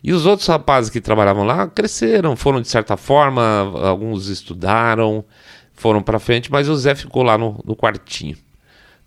E 0.04 0.12
os 0.12 0.24
outros 0.24 0.46
rapazes 0.46 0.88
que 0.88 1.00
trabalhavam 1.00 1.44
lá 1.44 1.66
cresceram, 1.66 2.36
foram 2.36 2.60
de 2.60 2.68
certa 2.68 2.96
forma, 2.96 3.42
alguns 3.82 4.28
estudaram, 4.28 5.24
foram 5.72 6.00
para 6.00 6.20
frente, 6.20 6.52
mas 6.52 6.68
o 6.68 6.76
Zé 6.76 6.94
ficou 6.94 7.24
lá 7.24 7.36
no, 7.36 7.60
no 7.64 7.74
quartinho. 7.74 8.36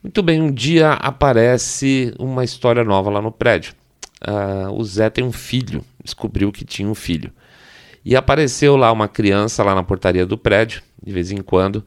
Muito 0.02 0.22
bem, 0.22 0.42
um 0.42 0.52
dia 0.52 0.94
aparece 0.94 2.14
uma 2.20 2.44
história 2.44 2.84
nova 2.84 3.10
lá 3.10 3.22
no 3.22 3.32
prédio. 3.32 3.74
Uh, 4.22 4.72
o 4.74 4.84
Zé 4.84 5.10
tem 5.10 5.24
um 5.24 5.32
filho, 5.32 5.84
descobriu 6.04 6.52
que 6.52 6.64
tinha 6.64 6.88
um 6.88 6.96
filho. 6.96 7.32
E 8.06 8.16
apareceu 8.16 8.78
lá 8.78 8.92
uma 8.92 9.08
criança 9.08 9.64
lá 9.64 9.76
na 9.76 9.84
portaria 9.84 10.26
do 10.26 10.38
prédio, 10.38 10.82
de 11.02 11.12
vez 11.12 11.32
em 11.32 11.42
quando. 11.42 11.84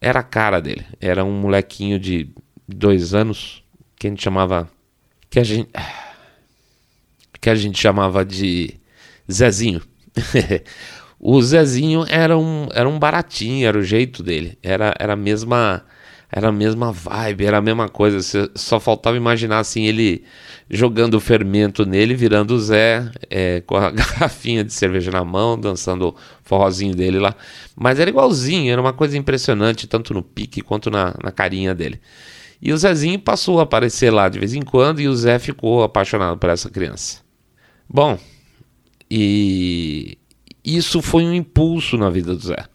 Era 0.00 0.20
a 0.20 0.22
cara 0.22 0.60
dele. 0.60 0.86
Era 1.00 1.24
um 1.24 1.32
molequinho 1.32 1.98
de 1.98 2.30
dois 2.66 3.12
anos, 3.12 3.62
que 3.96 4.06
a 4.06 4.10
gente 4.10 4.22
chamava. 4.22 4.68
Que 5.28 5.38
a 5.38 5.44
gente. 5.44 5.70
Que 7.40 7.50
a 7.50 7.54
gente 7.54 7.78
chamava 7.78 8.24
de 8.24 8.80
Zezinho. 9.30 9.80
o 11.20 11.40
Zezinho 11.40 12.04
era 12.08 12.36
um, 12.36 12.66
era 12.72 12.88
um 12.88 12.98
baratinho, 12.98 13.64
era 13.64 13.78
o 13.78 13.82
jeito 13.82 14.24
dele. 14.24 14.58
Era, 14.60 14.92
era 14.98 15.12
a 15.12 15.16
mesma 15.16 15.84
era 16.30 16.48
a 16.48 16.52
mesma 16.52 16.92
vibe, 16.92 17.46
era 17.46 17.58
a 17.58 17.62
mesma 17.62 17.88
coisa. 17.88 18.18
Só 18.54 18.78
faltava 18.78 19.16
imaginar 19.16 19.60
assim 19.60 19.86
ele 19.86 20.24
jogando 20.68 21.14
o 21.14 21.20
fermento 21.20 21.86
nele, 21.86 22.14
virando 22.14 22.54
o 22.54 22.60
Zé, 22.60 23.10
é, 23.30 23.62
com 23.62 23.76
a 23.76 23.90
garrafinha 23.90 24.62
de 24.62 24.72
cerveja 24.72 25.10
na 25.10 25.24
mão, 25.24 25.58
dançando 25.58 26.08
o 26.08 26.14
forrozinho 26.44 26.94
dele 26.94 27.18
lá. 27.18 27.34
Mas 27.74 27.98
era 27.98 28.10
igualzinho, 28.10 28.70
era 28.70 28.80
uma 28.80 28.92
coisa 28.92 29.16
impressionante, 29.16 29.86
tanto 29.86 30.12
no 30.12 30.22
pique 30.22 30.60
quanto 30.60 30.90
na, 30.90 31.14
na 31.22 31.32
carinha 31.32 31.74
dele. 31.74 31.98
E 32.60 32.72
o 32.72 32.76
Zezinho 32.76 33.18
passou 33.18 33.60
a 33.60 33.62
aparecer 33.62 34.10
lá 34.10 34.28
de 34.28 34.38
vez 34.38 34.52
em 34.52 34.62
quando 34.62 35.00
e 35.00 35.08
o 35.08 35.16
Zé 35.16 35.38
ficou 35.38 35.82
apaixonado 35.82 36.36
por 36.36 36.50
essa 36.50 36.68
criança. 36.68 37.20
Bom, 37.88 38.18
e 39.10 40.18
isso 40.62 41.00
foi 41.00 41.24
um 41.24 41.32
impulso 41.32 41.96
na 41.96 42.10
vida 42.10 42.34
do 42.34 42.44
Zé. 42.44 42.66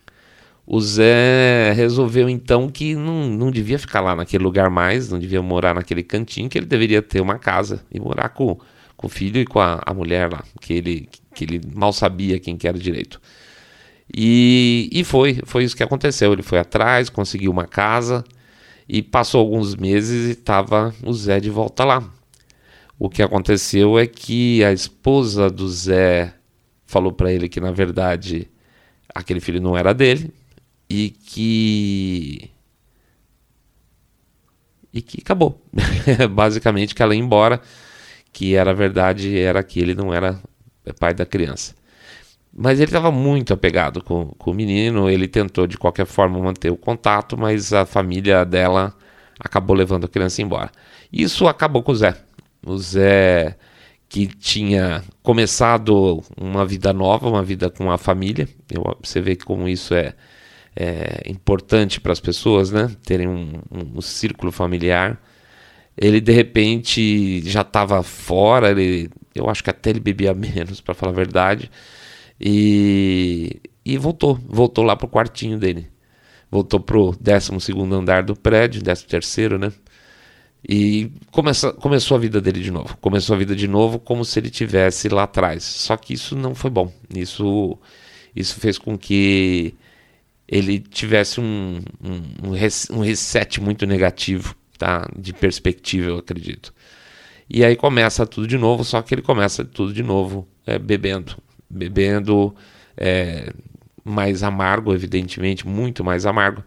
O 0.66 0.80
Zé 0.80 1.74
resolveu 1.74 2.30
então 2.30 2.70
que 2.70 2.96
não, 2.96 3.28
não 3.30 3.52
devia 3.52 3.78
ficar 3.78 4.00
lá 4.00 4.16
naquele 4.16 4.44
lugar 4.44 4.70
mais, 4.70 5.10
não 5.10 5.20
devia 5.20 5.42
morar 5.42 5.76
naquele 5.76 6.04
cantinho, 6.04 6.50
que 6.50 6.58
ele 6.58 6.66
deveria 6.66 7.02
ter 7.02 7.22
uma 7.22 7.38
casa 7.38 7.86
e 7.92 8.00
morar 8.00 8.30
com, 8.30 8.58
com 8.96 9.08
o 9.08 9.10
filho 9.10 9.42
e 9.42 9.46
com 9.46 9.60
a, 9.60 9.82
a 9.86 9.94
mulher 9.94 10.32
lá, 10.32 10.44
que 10.62 10.74
ele, 10.74 11.10
que 11.36 11.44
ele 11.44 11.62
mal 11.76 11.92
sabia 11.92 12.40
quem 12.40 12.56
que 12.56 12.68
era 12.68 12.78
direito. 12.78 13.20
E, 14.16 14.90
e 14.92 15.04
foi, 15.04 15.40
foi 15.46 15.64
isso 15.64 15.76
que 15.76 15.84
aconteceu. 15.84 16.32
Ele 16.34 16.44
foi 16.44 16.60
atrás, 16.60 17.10
conseguiu 17.10 17.52
uma 17.52 17.66
casa 17.66 18.24
e 18.88 19.02
passou 19.02 19.42
alguns 19.42 19.76
meses 19.76 20.30
e 20.30 20.32
estava 20.32 20.94
o 21.04 21.14
Zé 21.14 21.40
de 21.40 21.50
volta 21.50 21.84
lá. 21.84 22.04
O 22.98 23.10
que 23.10 23.22
aconteceu 23.22 23.98
é 23.98 24.08
que 24.08 24.64
a 24.64 24.72
esposa 24.72 25.50
do 25.50 25.68
Zé 25.68 26.34
falou 26.86 27.12
para 27.12 27.32
ele 27.34 27.50
que 27.50 27.60
na 27.60 27.72
verdade 27.72 28.48
aquele 29.14 29.40
filho 29.40 29.60
não 29.60 29.76
era 29.76 29.94
dele, 29.94 30.32
e 30.94 31.10
que 31.10 32.52
e 34.94 35.02
que 35.02 35.22
acabou. 35.22 35.60
Basicamente 36.32 36.94
que 36.94 37.02
ela 37.02 37.16
ia 37.16 37.22
embora, 37.22 37.60
que 38.32 38.54
era 38.54 38.74
verdade, 38.74 39.38
era 39.38 39.64
que 39.64 39.80
ele 39.80 39.96
não 39.96 40.14
era 40.14 40.40
pai 41.00 41.14
da 41.16 41.26
criança. 41.26 41.74
Mas 42.56 42.80
ele 42.80 42.90
estava 42.90 43.12
muito 43.12 43.54
apegado 43.54 44.04
com, 44.04 44.28
com 44.38 44.52
o 44.52 44.54
menino, 44.54 45.10
ele 45.10 45.28
tentou 45.28 45.66
de 45.66 45.78
qualquer 45.78 46.06
forma 46.06 46.38
manter 46.40 46.72
o 46.72 46.78
contato, 46.78 47.36
mas 47.36 47.74
a 47.74 47.86
família 47.86 48.46
dela 48.46 48.96
acabou 49.40 49.76
levando 49.76 50.06
a 50.06 50.08
criança 50.08 50.44
embora. 50.44 50.72
Isso 51.12 51.48
acabou 51.48 51.82
com 51.82 51.92
o 51.92 51.96
Zé. 51.96 52.16
O 52.64 52.78
Zé 52.78 53.58
que 54.08 54.28
tinha 54.28 55.04
começado 55.24 56.24
uma 56.40 56.64
vida 56.64 56.94
nova, 56.94 57.28
uma 57.28 57.42
vida 57.42 57.72
com 57.72 57.90
a 57.90 57.98
família. 57.98 58.48
Eu, 58.70 58.96
você 59.02 59.20
vê 59.20 59.36
como 59.36 59.68
isso 59.68 59.96
é, 59.96 60.14
é, 60.76 61.24
importante 61.30 62.00
para 62.02 62.12
as 62.12 62.20
pessoas, 62.20 62.72
né? 62.72 62.92
Terem 63.06 63.28
um, 63.28 63.62
um, 63.72 63.98
um, 63.98 64.02
círculo 64.02 64.52
familiar. 64.52 65.22
Ele 65.98 66.20
de 66.20 66.32
repente 66.32 67.42
já 67.48 67.62
estava 67.62 68.02
fora, 68.02 68.72
ele, 68.72 69.10
eu 69.36 69.50
acho 69.50 69.64
que 69.64 69.70
até 69.70 69.92
ele 69.92 70.00
bebia 70.00 70.34
menos, 70.36 70.82
para 70.82 70.94
falar 70.96 71.12
a 71.12 71.16
verdade, 71.16 71.70
e, 72.40 73.62
e 73.86 73.98
voltou, 73.98 74.36
voltou 74.48 74.84
lá 74.84 74.96
pro 74.96 75.08
quartinho 75.08 75.60
dele. 75.60 75.88
Voltou 76.50 76.80
pro 76.80 77.16
12 77.20 77.60
segundo 77.62 77.96
andar 77.96 78.24
do 78.24 78.36
prédio, 78.36 78.82
13 78.84 79.06
terceiro, 79.06 79.58
né? 79.58 79.72
E 80.68 81.12
começa, 81.32 81.74
começou 81.74 82.16
a 82.16 82.20
vida 82.20 82.40
dele 82.40 82.62
de 82.62 82.72
novo. 82.72 82.96
Começou 82.98 83.36
a 83.36 83.40
vida 83.40 83.56
de 83.56 83.68
novo 83.68 84.00
como 84.00 84.24
se 84.24 84.40
ele 84.40 84.50
tivesse 84.50 85.10
lá 85.10 85.24
atrás. 85.24 85.64
Só 85.64 85.98
que 85.98 86.14
isso 86.14 86.36
não 86.36 86.56
foi 86.56 86.70
bom. 86.70 86.92
Isso, 87.14 87.78
isso 88.36 88.60
fez 88.60 88.78
com 88.78 88.98
que 88.98 89.76
ele 90.48 90.80
tivesse 90.80 91.40
um, 91.40 91.80
um, 92.04 92.50
um 92.98 93.02
reset 93.02 93.62
muito 93.62 93.86
negativo, 93.86 94.56
tá? 94.78 95.08
De 95.18 95.34
perspectiva, 95.34 96.10
eu 96.10 96.18
acredito. 96.18 96.74
E 97.50 97.64
aí 97.64 97.76
começa 97.76 98.26
tudo 98.26 98.48
de 98.48 98.58
novo, 98.58 98.84
só 98.84 99.02
que 99.02 99.14
ele 99.14 99.22
começa 99.22 99.64
tudo 99.64 99.94
de 99.94 100.04
novo 100.04 100.48
é, 100.66 100.78
bebendo. 100.78 101.38
Bebendo 101.70 102.56
é, 102.98 103.52
mais 104.04 104.44
amargo, 104.44 104.94
evidentemente, 104.94 105.68
muito 105.68 106.04
mais 106.04 106.26
amargo. 106.26 106.64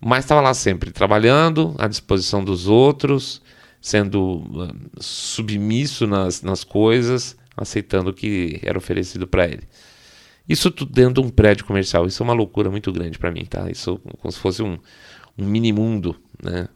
Mas 0.00 0.24
estava 0.24 0.40
lá 0.40 0.54
sempre, 0.54 0.92
trabalhando, 0.92 1.74
à 1.78 1.88
disposição 1.88 2.44
dos 2.44 2.68
outros, 2.68 3.42
sendo 3.80 4.36
uh, 4.38 4.74
submisso 5.00 6.06
nas, 6.06 6.40
nas 6.42 6.62
coisas, 6.62 7.36
aceitando 7.56 8.10
o 8.10 8.14
que 8.14 8.60
era 8.62 8.78
oferecido 8.78 9.26
para 9.26 9.46
ele. 9.46 9.62
Isso 10.48 10.70
tudo 10.70 10.92
dentro 10.92 11.20
de 11.22 11.28
um 11.28 11.30
prédio 11.30 11.64
comercial. 11.64 12.06
Isso 12.06 12.22
é 12.22 12.24
uma 12.24 12.32
loucura 12.32 12.70
muito 12.70 12.90
grande 12.90 13.18
para 13.18 13.30
mim, 13.30 13.44
tá? 13.44 13.70
Isso 13.70 13.98
como 14.18 14.32
se 14.32 14.38
fosse 14.38 14.62
um, 14.62 14.78
um 15.36 15.44
mini 15.44 15.72
mundo, 15.72 16.16
né? 16.42 16.68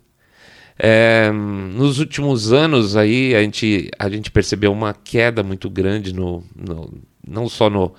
É, 0.78 1.30
nos 1.30 1.98
últimos 1.98 2.52
anos 2.52 2.96
aí 2.96 3.34
a 3.34 3.42
gente, 3.42 3.90
a 3.98 4.08
gente 4.08 4.30
percebeu 4.30 4.72
uma 4.72 4.94
queda 4.94 5.42
muito 5.42 5.68
grande 5.68 6.12
no, 6.14 6.42
no 6.56 6.92
não 7.26 7.48
só 7.48 7.70
no, 7.70 7.94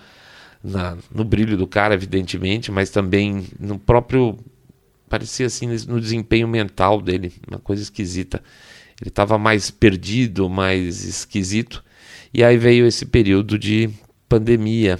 na, 0.64 0.98
no 1.14 1.24
brilho 1.24 1.56
do 1.56 1.68
cara, 1.68 1.94
evidentemente, 1.94 2.72
mas 2.72 2.90
também 2.90 3.46
no 3.60 3.80
próprio 3.80 4.38
parecia 5.08 5.46
assim 5.46 5.68
no 5.88 6.02
desempenho 6.02 6.48
mental 6.48 7.02
dele, 7.02 7.32
uma 7.48 7.60
coisa 7.60 7.84
esquisita. 7.84 8.44
Ele 9.00 9.10
estava 9.10 9.38
mais 9.38 9.70
perdido, 9.70 10.50
mais 10.50 11.04
esquisito. 11.04 11.84
E 12.34 12.44
aí 12.44 12.58
veio 12.58 12.86
esse 12.88 13.06
período 13.06 13.60
de 13.60 13.90
pandemia 14.28 15.00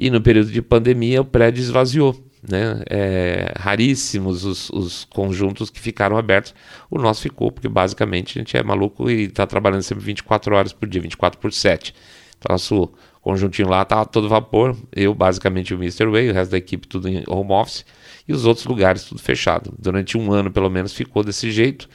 e 0.00 0.08
no 0.08 0.22
período 0.22 0.50
de 0.50 0.62
pandemia 0.62 1.20
o 1.20 1.24
prédio 1.26 1.60
esvaziou. 1.60 2.18
Né? 2.42 2.82
É, 2.88 3.52
raríssimos 3.58 4.46
os, 4.46 4.70
os, 4.70 5.04
conjuntos 5.04 5.68
que 5.68 5.78
ficaram 5.78 6.16
abertos. 6.16 6.54
O 6.90 6.98
nosso 6.98 7.20
ficou, 7.20 7.52
porque 7.52 7.68
basicamente 7.68 8.38
a 8.38 8.40
gente 8.40 8.56
é 8.56 8.62
maluco 8.62 9.10
e 9.10 9.24
está 9.24 9.46
trabalhando 9.46 9.82
sempre 9.82 10.02
24 10.02 10.56
horas 10.56 10.72
por 10.72 10.88
dia, 10.88 11.02
24 11.02 11.38
por 11.38 11.52
7. 11.52 11.94
Então, 12.38 12.54
nosso 12.54 12.90
conjuntinho 13.20 13.68
lá 13.68 13.82
estava 13.82 14.06
todo 14.06 14.26
vapor. 14.26 14.74
Eu, 14.90 15.14
basicamente, 15.14 15.74
o 15.74 15.76
Mr. 15.76 16.06
Way, 16.06 16.30
o 16.30 16.32
resto 16.32 16.52
da 16.52 16.56
equipe 16.56 16.88
tudo 16.88 17.06
em 17.06 17.22
home 17.28 17.52
office 17.52 17.84
e 18.26 18.32
os 18.32 18.46
outros 18.46 18.64
lugares 18.64 19.04
tudo 19.04 19.20
fechado. 19.20 19.74
Durante 19.78 20.16
um 20.16 20.32
ano, 20.32 20.50
pelo 20.50 20.70
menos, 20.70 20.94
ficou 20.94 21.22
desse 21.22 21.50
jeito 21.50 21.86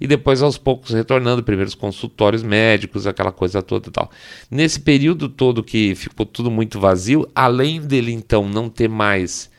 e 0.00 0.06
depois 0.06 0.42
aos 0.42 0.56
poucos 0.56 0.92
retornando, 0.92 1.42
primeiros 1.42 1.74
consultórios 1.74 2.42
médicos, 2.42 3.06
aquela 3.06 3.32
coisa 3.32 3.62
toda 3.62 3.88
e 3.88 3.90
tal. 3.90 4.10
Nesse 4.50 4.78
período 4.80 5.28
todo 5.28 5.62
que 5.62 5.94
ficou 5.94 6.24
tudo 6.24 6.50
muito 6.50 6.78
vazio, 6.78 7.28
além 7.34 7.80
dele 7.80 8.12
então 8.12 8.48
não 8.48 8.68
ter 8.68 8.88
mais 8.88 9.50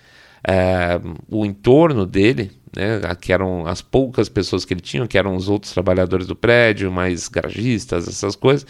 é, 0.48 1.00
o 1.30 1.46
entorno 1.46 2.06
dele, 2.06 2.52
né, 2.76 3.02
que 3.20 3.34
eram 3.34 3.66
as 3.66 3.82
poucas 3.82 4.30
pessoas 4.30 4.64
que 4.64 4.74
ele 4.74 4.82
tinha, 4.82 5.08
que 5.08 5.18
eram 5.18 5.36
os 5.36 5.50
outros 5.50 5.74
trabalhadores 5.74 6.28
do 6.28 6.36
prédio, 6.36 6.92
mais 6.92 7.28
garagistas, 7.28 8.08
essas 8.08 8.36
coisas, 8.36 8.66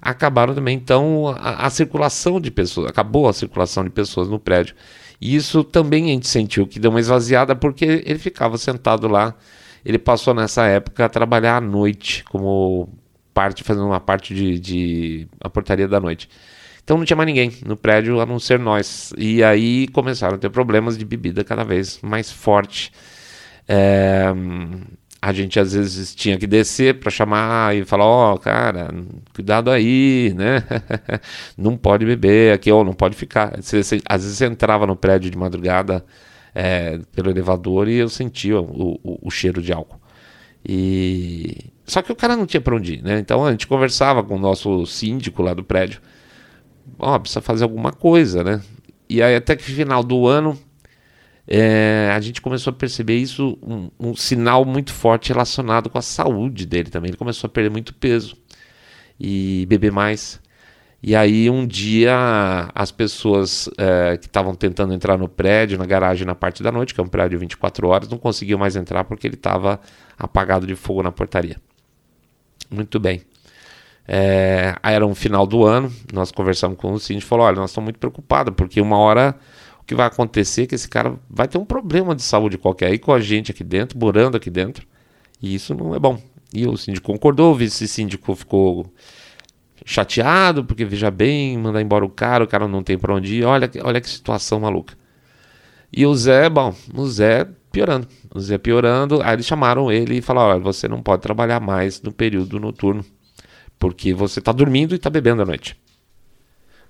acabaram 0.00 0.54
também 0.54 0.76
então 0.76 1.28
a, 1.28 1.66
a, 1.66 1.70
circulação 1.70 2.40
de 2.40 2.50
pessoas, 2.50 2.88
acabou 2.88 3.28
a 3.28 3.32
circulação 3.32 3.84
de 3.84 3.90
pessoas 3.90 4.28
no 4.28 4.38
prédio 4.38 4.74
E 5.20 5.34
isso 5.34 5.64
também 5.64 6.04
a 6.04 6.08
gente 6.08 6.28
sentiu 6.28 6.66
que 6.66 6.78
deu 6.78 6.90
uma 6.90 7.00
esvaziada 7.00 7.56
porque 7.56 8.02
ele 8.04 8.18
ficava 8.18 8.58
sentado 8.58 9.08
lá. 9.08 9.34
Ele 9.84 9.98
passou 9.98 10.32
nessa 10.32 10.66
época 10.66 11.04
a 11.04 11.08
trabalhar 11.08 11.56
à 11.56 11.60
noite, 11.60 12.24
como 12.24 12.88
parte, 13.34 13.64
fazendo 13.64 13.86
uma 13.86 14.00
parte 14.00 14.34
de, 14.34 14.58
de 14.58 15.28
a 15.40 15.50
portaria 15.50 15.88
da 15.88 16.00
noite. 16.00 16.28
Então 16.82 16.98
não 16.98 17.04
tinha 17.04 17.16
mais 17.16 17.26
ninguém 17.26 17.52
no 17.66 17.76
prédio 17.76 18.20
a 18.20 18.26
não 18.26 18.38
ser 18.38 18.58
nós. 18.58 19.12
E 19.16 19.42
aí 19.42 19.88
começaram 19.88 20.36
a 20.36 20.38
ter 20.38 20.50
problemas 20.50 20.96
de 20.96 21.04
bebida 21.04 21.42
cada 21.42 21.64
vez 21.64 21.98
mais 22.02 22.30
forte. 22.30 22.92
É, 23.66 24.26
a 25.20 25.32
gente 25.32 25.58
às 25.58 25.72
vezes 25.72 26.14
tinha 26.14 26.36
que 26.36 26.46
descer 26.46 27.00
para 27.00 27.10
chamar 27.10 27.74
e 27.74 27.84
falar: 27.84 28.04
Ó, 28.04 28.34
oh, 28.34 28.38
cara, 28.38 28.90
cuidado 29.34 29.70
aí, 29.70 30.34
né? 30.36 30.62
não 31.56 31.76
pode 31.76 32.04
beber 32.04 32.52
aqui, 32.52 32.70
ou 32.70 32.84
não 32.84 32.92
pode 32.92 33.16
ficar. 33.16 33.56
Você, 33.60 33.80
às 34.06 34.22
vezes 34.22 34.38
você 34.38 34.44
entrava 34.44 34.86
no 34.86 34.94
prédio 34.94 35.30
de 35.30 35.38
madrugada 35.38 36.04
é, 36.54 36.98
pelo 37.12 37.30
elevador 37.30 37.88
e 37.88 37.96
eu 37.96 38.08
sentia 38.08 38.60
o, 38.60 39.00
o, 39.02 39.18
o, 39.22 39.30
cheiro 39.30 39.60
de 39.60 39.72
álcool. 39.72 40.00
E 40.66 41.70
só 41.84 42.00
que 42.00 42.12
o 42.12 42.16
cara 42.16 42.36
não 42.36 42.46
tinha 42.46 42.60
para 42.60 42.76
onde 42.76 42.94
ir, 42.94 43.02
né? 43.02 43.18
Então 43.18 43.44
a 43.44 43.50
gente 43.50 43.66
conversava 43.66 44.22
com 44.22 44.36
o 44.36 44.38
nosso 44.38 44.86
síndico 44.86 45.42
lá 45.42 45.52
do 45.52 45.64
prédio. 45.64 46.00
Ó, 46.98 47.14
oh, 47.14 47.20
precisa 47.20 47.40
fazer 47.40 47.64
alguma 47.64 47.92
coisa, 47.92 48.44
né? 48.44 48.62
E 49.08 49.22
aí 49.22 49.34
até 49.34 49.56
que 49.56 49.64
final 49.64 50.02
do 50.02 50.26
ano 50.26 50.58
é, 51.46 52.10
a 52.14 52.20
gente 52.20 52.40
começou 52.40 52.70
a 52.70 52.74
perceber 52.74 53.16
isso, 53.16 53.58
um, 53.62 53.90
um, 54.00 54.16
sinal 54.16 54.64
muito 54.64 54.92
forte 54.92 55.28
relacionado 55.28 55.90
com 55.90 55.98
a 55.98 56.02
saúde 56.02 56.66
dele 56.66 56.88
também. 56.90 57.10
Ele 57.10 57.18
começou 57.18 57.48
a 57.48 57.50
perder 57.50 57.70
muito 57.70 57.92
peso 57.94 58.36
e 59.20 59.66
beber 59.68 59.92
mais. 59.92 60.40
E 61.06 61.14
aí 61.14 61.50
um 61.50 61.66
dia 61.66 62.70
as 62.74 62.90
pessoas 62.90 63.68
é, 63.76 64.16
que 64.16 64.24
estavam 64.24 64.54
tentando 64.54 64.94
entrar 64.94 65.18
no 65.18 65.28
prédio, 65.28 65.76
na 65.76 65.84
garagem 65.84 66.26
na 66.26 66.34
parte 66.34 66.62
da 66.62 66.72
noite, 66.72 66.94
que 66.94 67.00
é 67.00 67.04
um 67.04 67.08
prédio 67.08 67.38
24 67.38 67.86
horas, 67.86 68.08
não 68.08 68.16
conseguiam 68.16 68.58
mais 68.58 68.74
entrar 68.74 69.04
porque 69.04 69.26
ele 69.26 69.34
estava 69.34 69.78
apagado 70.16 70.66
de 70.66 70.74
fogo 70.74 71.02
na 71.02 71.12
portaria. 71.12 71.58
Muito 72.70 72.98
bem. 72.98 73.20
É, 74.08 74.74
era 74.82 75.06
um 75.06 75.14
final 75.14 75.46
do 75.46 75.62
ano, 75.62 75.92
nós 76.10 76.32
conversamos 76.32 76.78
com 76.78 76.94
o 76.94 76.98
síndico 76.98 77.26
e 77.26 77.28
falou: 77.28 77.44
olha, 77.44 77.56
nós 77.56 77.68
estamos 77.68 77.84
muito 77.84 77.98
preocupados, 77.98 78.54
porque 78.56 78.80
uma 78.80 78.96
hora 78.96 79.36
o 79.82 79.84
que 79.84 79.94
vai 79.94 80.06
acontecer 80.06 80.62
é 80.62 80.66
que 80.68 80.74
esse 80.74 80.88
cara 80.88 81.16
vai 81.28 81.46
ter 81.46 81.58
um 81.58 81.66
problema 81.66 82.14
de 82.14 82.22
saúde 82.22 82.56
qualquer 82.56 82.86
aí 82.86 82.98
com 82.98 83.12
a 83.12 83.20
gente 83.20 83.50
aqui 83.50 83.62
dentro, 83.62 83.98
morando 83.98 84.38
aqui 84.38 84.48
dentro. 84.48 84.86
E 85.42 85.54
isso 85.54 85.74
não 85.74 85.94
é 85.94 85.98
bom. 85.98 86.18
E 86.50 86.66
o 86.66 86.78
síndico 86.78 87.12
concordou, 87.12 87.52
o 87.52 87.54
vice-síndico 87.54 88.34
ficou 88.34 88.90
chateado, 89.84 90.64
porque 90.64 90.84
veja 90.84 91.10
bem, 91.10 91.58
mandar 91.58 91.82
embora 91.82 92.04
o 92.04 92.08
cara, 92.08 92.44
o 92.44 92.48
cara 92.48 92.66
não 92.66 92.82
tem 92.82 92.98
para 92.98 93.14
onde 93.14 93.36
ir. 93.36 93.44
Olha, 93.44 93.70
olha 93.82 94.00
que 94.00 94.08
situação 94.08 94.60
maluca. 94.60 94.94
E 95.92 96.06
o 96.06 96.14
Zé, 96.14 96.48
bom, 96.48 96.74
o 96.94 97.06
Zé 97.06 97.46
piorando. 97.70 98.08
O 98.34 98.40
Zé 98.40 98.58
piorando. 98.58 99.22
Aí 99.22 99.34
eles 99.34 99.46
chamaram 99.46 99.92
ele 99.92 100.18
e 100.18 100.22
falaram: 100.22 100.50
olha, 100.50 100.60
você 100.60 100.88
não 100.88 101.02
pode 101.02 101.22
trabalhar 101.22 101.60
mais 101.60 102.00
no 102.02 102.12
período 102.12 102.58
noturno, 102.58 103.04
porque 103.78 104.14
você 104.14 104.38
está 104.38 104.50
dormindo 104.52 104.92
e 104.92 104.96
está 104.96 105.10
bebendo 105.10 105.42
à 105.42 105.44
noite. 105.44 105.76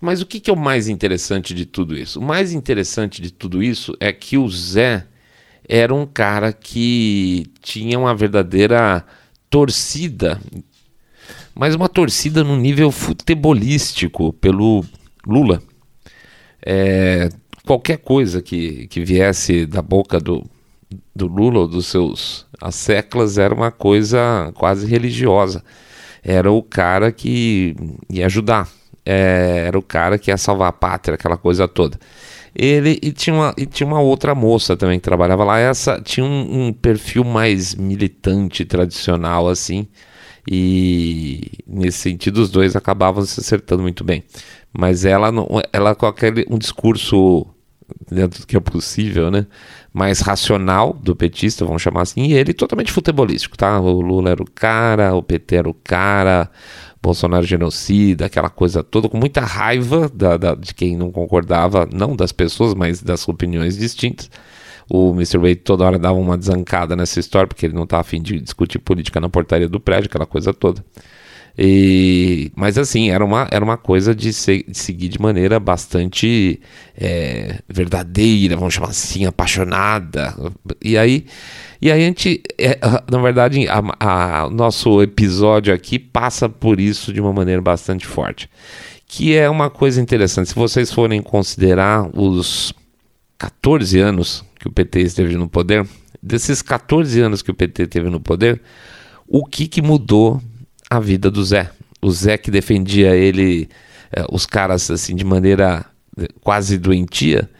Mas 0.00 0.20
o 0.20 0.26
que, 0.26 0.40
que 0.40 0.50
é 0.50 0.52
o 0.52 0.56
mais 0.56 0.88
interessante 0.88 1.54
de 1.54 1.64
tudo 1.64 1.96
isso? 1.96 2.20
O 2.20 2.22
mais 2.22 2.52
interessante 2.52 3.20
de 3.22 3.30
tudo 3.30 3.62
isso 3.62 3.96
é 3.98 4.12
que 4.12 4.36
o 4.36 4.48
Zé 4.48 5.06
era 5.68 5.94
um 5.94 6.06
cara 6.06 6.52
que 6.52 7.46
tinha 7.62 7.98
uma 7.98 8.14
verdadeira 8.14 9.04
torcida, 9.48 10.40
mas 11.54 11.74
uma 11.74 11.88
torcida 11.88 12.42
no 12.42 12.56
nível 12.56 12.90
futebolístico 12.90 14.32
pelo 14.34 14.84
Lula. 15.26 15.62
É, 16.64 17.28
qualquer 17.66 17.98
coisa 17.98 18.40
que, 18.42 18.86
que 18.88 19.04
viesse 19.04 19.66
da 19.66 19.82
boca 19.82 20.18
do, 20.18 20.44
do 21.14 21.26
Lula 21.26 21.60
ou 21.60 21.68
dos 21.68 21.86
seus 21.86 22.46
asseclas 22.60 23.38
era 23.38 23.54
uma 23.54 23.70
coisa 23.70 24.52
quase 24.54 24.86
religiosa. 24.86 25.62
Era 26.22 26.50
o 26.50 26.62
cara 26.62 27.12
que 27.12 27.76
ia 28.08 28.26
ajudar 28.26 28.68
é, 29.04 29.64
era 29.66 29.78
o 29.78 29.82
cara 29.82 30.18
que 30.18 30.30
ia 30.30 30.36
salvar 30.36 30.68
a 30.68 30.72
pátria, 30.72 31.14
aquela 31.14 31.36
coisa 31.36 31.68
toda. 31.68 31.98
Ele 32.54 32.98
e 33.02 33.12
tinha, 33.12 33.34
uma, 33.34 33.54
e 33.58 33.66
tinha 33.66 33.86
uma 33.86 34.00
outra 34.00 34.34
moça 34.34 34.76
também 34.76 34.98
que 34.98 35.04
trabalhava 35.04 35.44
lá. 35.44 35.58
Essa 35.58 36.00
tinha 36.00 36.24
um, 36.24 36.68
um 36.68 36.72
perfil 36.72 37.24
mais 37.24 37.74
militante, 37.74 38.64
tradicional, 38.64 39.48
assim. 39.48 39.86
E 40.50 41.52
nesse 41.66 41.98
sentido, 41.98 42.38
os 42.38 42.50
dois 42.50 42.76
acabavam 42.76 43.24
se 43.24 43.40
acertando 43.40 43.82
muito 43.82 44.04
bem. 44.04 44.24
Mas 44.72 45.04
ela, 45.04 45.30
ela 45.72 45.94
com 45.94 46.06
aquele 46.06 46.46
um 46.50 46.58
discurso 46.58 47.46
dentro 48.10 48.40
do 48.40 48.46
que 48.46 48.56
é 48.56 48.60
possível, 48.60 49.30
né? 49.30 49.46
Mais 49.92 50.20
racional 50.20 50.92
do 50.92 51.14
petista, 51.14 51.64
vamos 51.64 51.82
chamar 51.82 52.02
assim, 52.02 52.22
e 52.24 52.32
ele 52.32 52.52
totalmente 52.52 52.92
futebolístico, 52.92 53.56
tá? 53.56 53.80
O 53.80 54.00
Lula 54.00 54.30
era 54.30 54.42
o 54.42 54.50
cara, 54.50 55.14
o 55.14 55.22
PT 55.22 55.56
era 55.56 55.68
o 55.68 55.74
cara, 55.74 56.50
Bolsonaro 57.02 57.44
genocida, 57.44 58.26
aquela 58.26 58.48
coisa 58.48 58.82
toda, 58.82 59.08
com 59.08 59.18
muita 59.18 59.40
raiva 59.42 60.08
da, 60.08 60.36
da, 60.36 60.54
de 60.54 60.74
quem 60.74 60.96
não 60.96 61.12
concordava, 61.12 61.88
não 61.92 62.16
das 62.16 62.32
pessoas, 62.32 62.74
mas 62.74 63.02
das 63.02 63.28
opiniões 63.28 63.76
distintas. 63.76 64.30
O 64.88 65.10
Mr. 65.12 65.38
Wade 65.38 65.56
toda 65.56 65.84
hora 65.84 65.98
dava 65.98 66.18
uma 66.18 66.36
desancada 66.36 66.94
nessa 66.94 67.18
história, 67.20 67.46
porque 67.46 67.66
ele 67.66 67.74
não 67.74 67.84
estava 67.84 68.00
afim 68.00 68.20
de 68.20 68.40
discutir 68.40 68.78
política 68.78 69.20
na 69.20 69.28
portaria 69.28 69.68
do 69.68 69.80
prédio, 69.80 70.08
aquela 70.08 70.26
coisa 70.26 70.52
toda. 70.52 70.84
E, 71.56 72.50
mas 72.56 72.76
assim, 72.76 73.10
era 73.10 73.24
uma, 73.24 73.46
era 73.50 73.64
uma 73.64 73.76
coisa 73.76 74.12
de, 74.12 74.32
se, 74.32 74.64
de 74.68 74.76
seguir 74.76 75.08
de 75.08 75.20
maneira 75.20 75.60
bastante 75.60 76.60
é, 76.96 77.60
verdadeira, 77.68 78.56
vamos 78.56 78.74
chamar 78.74 78.88
assim, 78.88 79.24
apaixonada. 79.24 80.34
E 80.82 80.98
aí 80.98 81.26
e 81.84 81.92
aí 81.92 82.02
a 82.02 82.06
gente, 82.06 82.42
é, 82.56 82.78
na 83.10 83.20
verdade, 83.20 83.66
o 83.68 84.50
nosso 84.50 85.02
episódio 85.02 85.74
aqui 85.74 85.98
passa 85.98 86.48
por 86.48 86.80
isso 86.80 87.12
de 87.12 87.20
uma 87.20 87.30
maneira 87.30 87.60
bastante 87.60 88.06
forte. 88.06 88.48
Que 89.06 89.36
é 89.36 89.50
uma 89.50 89.68
coisa 89.68 90.00
interessante. 90.00 90.48
Se 90.48 90.54
vocês 90.54 90.90
forem 90.90 91.20
considerar 91.20 92.08
os 92.14 92.72
14 93.44 94.00
anos 94.00 94.44
que 94.58 94.66
o 94.66 94.72
PT 94.72 95.00
esteve 95.00 95.36
no 95.36 95.48
poder, 95.48 95.86
desses 96.22 96.62
14 96.62 97.20
anos 97.20 97.42
que 97.42 97.50
o 97.50 97.54
PT 97.54 97.82
esteve 97.82 98.08
no 98.08 98.18
poder, 98.18 98.62
o 99.28 99.44
que, 99.44 99.68
que 99.68 99.82
mudou 99.82 100.40
a 100.88 100.98
vida 100.98 101.30
do 101.30 101.44
Zé? 101.44 101.70
O 102.00 102.10
Zé 102.10 102.38
que 102.38 102.50
defendia 102.50 103.14
ele, 103.14 103.68
eh, 104.12 104.24
os 104.30 104.46
caras 104.46 104.90
assim, 104.90 105.14
de 105.14 105.24
maneira 105.24 105.84
eh, 106.18 106.28
quase 106.40 106.78
doentia. 106.78 107.50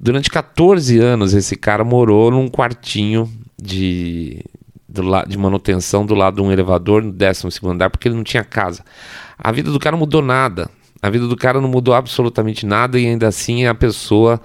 Durante 0.00 0.30
14 0.30 0.98
anos, 0.98 1.34
esse 1.34 1.56
cara 1.56 1.84
morou 1.84 2.30
num 2.30 2.48
quartinho 2.48 3.30
de, 3.60 4.42
do 4.88 5.02
de 5.26 5.36
manutenção 5.36 6.06
do 6.06 6.14
lado 6.14 6.36
de 6.36 6.42
um 6.42 6.50
elevador 6.50 7.02
no 7.02 7.12
12 7.12 7.48
andar 7.64 7.90
porque 7.90 8.08
ele 8.08 8.16
não 8.16 8.24
tinha 8.24 8.44
casa. 8.44 8.82
A 9.38 9.52
vida 9.52 9.70
do 9.70 9.78
cara 9.78 9.96
mudou 9.96 10.22
nada. 10.22 10.70
A 11.02 11.10
vida 11.10 11.28
do 11.28 11.36
cara 11.36 11.60
não 11.60 11.68
mudou 11.68 11.92
absolutamente 11.92 12.64
nada 12.64 12.98
e 12.98 13.06
ainda 13.06 13.28
assim 13.28 13.66
a 13.66 13.74
pessoa 13.74 14.40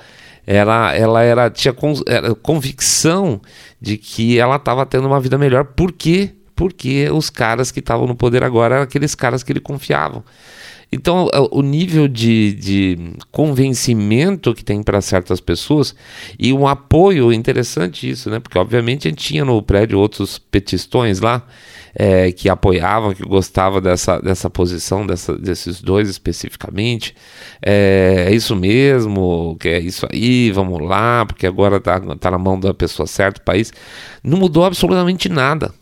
ela, 0.51 0.95
ela 0.95 1.21
era, 1.21 1.47
tinha 1.51 1.71
con, 1.71 1.93
era 2.07 2.33
convicção 2.33 3.39
de 3.79 3.97
que 3.97 4.39
ela 4.39 4.55
estava 4.55 4.83
tendo 4.83 5.05
uma 5.05 5.19
vida 5.19 5.37
melhor. 5.37 5.63
Por 5.63 5.91
quê? 5.91 6.31
Porque 6.55 7.07
os 7.11 7.29
caras 7.29 7.71
que 7.71 7.79
estavam 7.79 8.07
no 8.07 8.15
poder 8.15 8.43
agora 8.43 8.73
eram 8.73 8.83
aqueles 8.83 9.13
caras 9.13 9.43
que 9.43 9.51
ele 9.51 9.59
confiavam. 9.59 10.23
Então, 10.91 11.29
o 11.51 11.61
nível 11.61 12.07
de, 12.07 12.53
de 12.53 12.97
convencimento 13.31 14.55
que 14.55 14.63
tem 14.63 14.81
para 14.81 15.01
certas 15.01 15.39
pessoas 15.39 15.93
e 16.37 16.51
um 16.51 16.67
apoio 16.67 17.31
interessante 17.31 18.09
isso, 18.09 18.29
né? 18.29 18.39
Porque, 18.39 18.57
obviamente, 18.57 19.07
a 19.07 19.11
gente 19.11 19.23
tinha 19.23 19.45
no 19.45 19.61
prédio 19.61 19.99
outros 19.99 20.39
petistões 20.39 21.19
lá 21.19 21.45
é, 21.93 22.31
que 22.31 22.49
apoiavam, 22.49 23.13
que 23.13 23.23
gostavam 23.23 23.81
dessa, 23.81 24.19
dessa 24.19 24.49
posição, 24.49 25.05
dessa, 25.05 25.37
desses 25.37 25.81
dois 25.81 26.09
especificamente. 26.09 27.15
É, 27.61 28.25
é, 28.29 28.33
isso 28.33 28.55
mesmo, 28.55 29.55
que 29.59 29.69
é 29.69 29.79
isso 29.79 30.07
aí, 30.11 30.51
vamos 30.51 30.81
lá, 30.81 31.25
porque 31.25 31.45
agora 31.45 31.77
está 31.77 31.99
tá 32.15 32.31
na 32.31 32.37
mão 32.37 32.59
da 32.59 32.73
pessoa 32.73 33.05
certa, 33.05 33.39
o 33.41 33.43
país. 33.43 33.71
Não 34.23 34.37
mudou 34.37 34.65
absolutamente 34.65 35.29
nada. 35.29 35.73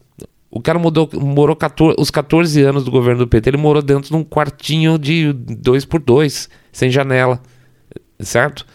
O 0.58 0.60
cara 0.60 0.80
mudou, 0.80 1.08
morou 1.14 1.56
14, 1.56 1.96
os 2.00 2.10
14 2.10 2.64
anos 2.64 2.84
do 2.84 2.90
governo 2.90 3.20
do 3.20 3.28
PT, 3.28 3.52
ele 3.52 3.58
morou 3.58 3.80
dentro 3.80 4.10
de 4.10 4.16
um 4.16 4.24
quartinho 4.24 4.98
de 4.98 5.32
2 5.32 5.86
por 5.86 6.02
2 6.02 6.50
sem 6.72 6.90
janela, 6.90 7.40
certo? 8.20 8.66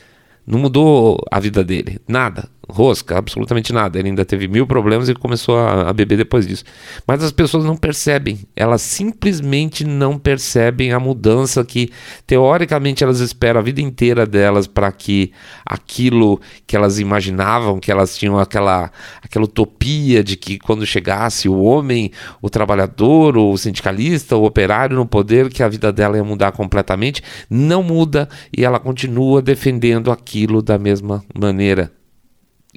Não 0.47 0.61
mudou 0.61 1.19
a 1.29 1.41
vida 1.41 1.65
dele, 1.65 1.99
nada. 2.07 2.49
Rosca, 2.69 3.19
absolutamente 3.19 3.73
nada. 3.73 3.99
Ele 3.99 4.09
ainda 4.09 4.25
teve 4.25 4.49
mil 4.49 4.67
problemas 4.67 5.09
e 5.09 5.15
começou 5.15 5.59
a, 5.59 5.91
a, 5.91 5.93
beber 5.93 6.17
depois 6.17 6.47
disso. 6.47 6.65
Mas 7.07 7.23
as 7.23 7.33
pessoas 7.33 7.65
não 7.65 7.77
percebem, 7.77 8.41
elas 8.55 8.83
simplesmente 8.83 9.85
não 9.85 10.19
percebem 10.19 10.93
a 10.93 11.01
mudança 11.01 11.65
que, 11.65 11.91
teoricamente, 12.27 13.03
elas 13.03 13.21
esperam 13.21 13.61
a 13.61 13.63
vida 13.63 13.81
inteira 13.81 14.27
delas 14.27 14.67
para 14.67 14.91
que 14.93 15.33
aquilo 15.65 16.41
que 16.67 16.77
elas 16.77 16.99
imaginavam, 16.99 17.81
que 17.81 17.91
elas 17.91 18.17
tinham 18.17 18.39
aquela, 18.39 18.91
aquela 19.23 19.45
utopia 19.45 20.23
de 20.23 20.37
que 20.37 20.59
quando 20.59 20.87
chegasse 20.87 21.49
o 21.49 21.61
homem, 21.63 22.11
o 22.41 22.49
trabalhador, 22.49 23.37
o 23.37 23.57
sindicalista, 23.57 24.37
o 24.37 24.45
operário 24.45 24.97
no 24.97 25.07
poder, 25.07 25.51
que 25.51 25.63
a 25.63 25.69
vida 25.69 25.93
dela 25.93 26.17
ia 26.17 26.25
mudar 26.25 26.53
completamente, 26.53 27.23
não 27.49 27.83
muda 27.83 28.29
e 28.57 28.65
ela 28.65 28.79
continua 28.79 29.43
defendendo 29.43 30.11
aquilo 30.11 30.63
da 30.63 30.79
mesma 30.79 31.25
maneira 31.35 31.91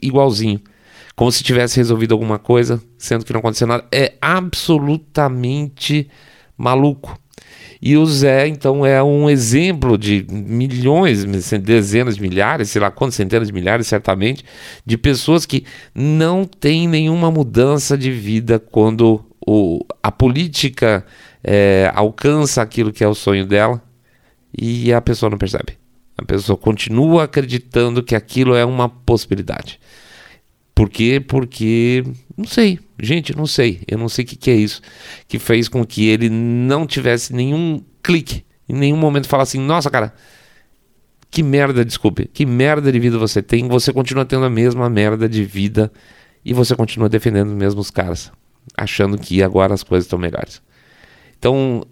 igualzinho. 0.05 0.59
Como 1.15 1.31
se 1.31 1.43
tivesse 1.43 1.77
resolvido 1.77 2.13
alguma 2.13 2.37
coisa, 2.37 2.81
sendo 2.97 3.23
que 3.23 3.31
não 3.31 3.39
aconteceu 3.39 3.67
nada. 3.67 3.85
É 3.91 4.13
absolutamente 4.21 6.09
maluco. 6.57 7.17
E 7.81 7.97
o 7.97 8.05
Zé, 8.05 8.47
então, 8.47 8.85
é 8.85 9.01
um 9.03 9.29
exemplo 9.29 9.97
de 9.97 10.25
milhões, 10.29 11.23
dezenas 11.61 12.15
de 12.15 12.21
milhares, 12.21 12.69
sei 12.69 12.81
lá 12.81 12.89
quantas 12.89 13.15
centenas 13.15 13.47
de 13.47 13.53
milhares, 13.53 13.87
certamente, 13.87 14.43
de 14.85 14.97
pessoas 14.97 15.45
que 15.45 15.63
não 15.93 16.45
têm 16.45 16.87
nenhuma 16.87 17.29
mudança 17.29 17.97
de 17.97 18.11
vida 18.11 18.59
quando 18.59 19.23
o, 19.45 19.85
a 20.01 20.11
política 20.11 21.05
é, 21.43 21.91
alcança 21.93 22.61
aquilo 22.61 22.91
que 22.91 23.03
é 23.03 23.07
o 23.07 23.13
sonho 23.13 23.45
dela 23.45 23.81
e 24.57 24.91
a 24.91 25.01
pessoa 25.01 25.29
não 25.29 25.37
percebe. 25.37 25.77
A 26.17 26.23
pessoa 26.23 26.57
continua 26.57 27.23
acreditando 27.23 28.01
que 28.01 28.15
aquilo 28.15 28.55
é 28.55 28.63
uma 28.63 28.87
possibilidade. 28.87 29.79
Por 30.73 30.89
quê? 30.89 31.23
Porque 31.25 32.03
não 32.35 32.45
sei, 32.45 32.79
gente, 32.99 33.35
não 33.35 33.47
sei. 33.47 33.81
Eu 33.87 33.97
não 33.97 34.09
sei 34.09 34.25
o 34.25 34.27
que, 34.27 34.35
que 34.35 34.51
é 34.51 34.55
isso 34.55 34.81
que 35.27 35.39
fez 35.39 35.69
com 35.69 35.85
que 35.85 36.07
ele 36.07 36.29
não 36.29 36.85
tivesse 36.85 37.33
nenhum 37.33 37.81
clique, 38.03 38.45
em 38.67 38.73
nenhum 38.73 38.97
momento 38.97 39.27
falar 39.27 39.43
assim: 39.43 39.59
nossa, 39.59 39.89
cara, 39.89 40.13
que 41.31 41.41
merda, 41.41 41.83
desculpe, 41.83 42.27
que 42.27 42.45
merda 42.45 42.91
de 42.91 42.99
vida 42.99 43.17
você 43.17 43.41
tem. 43.41 43.67
Você 43.67 43.93
continua 43.93 44.25
tendo 44.25 44.45
a 44.45 44.49
mesma 44.49 44.89
merda 44.89 45.27
de 45.29 45.43
vida 45.43 45.91
e 46.43 46.53
você 46.53 46.75
continua 46.75 47.09
defendendo 47.09 47.49
os 47.49 47.55
mesmos 47.55 47.89
caras, 47.89 48.31
achando 48.77 49.17
que 49.17 49.41
agora 49.41 49.73
as 49.73 49.83
coisas 49.83 50.05
estão 50.05 50.19
melhores. 50.19 50.61
Então, 51.37 51.83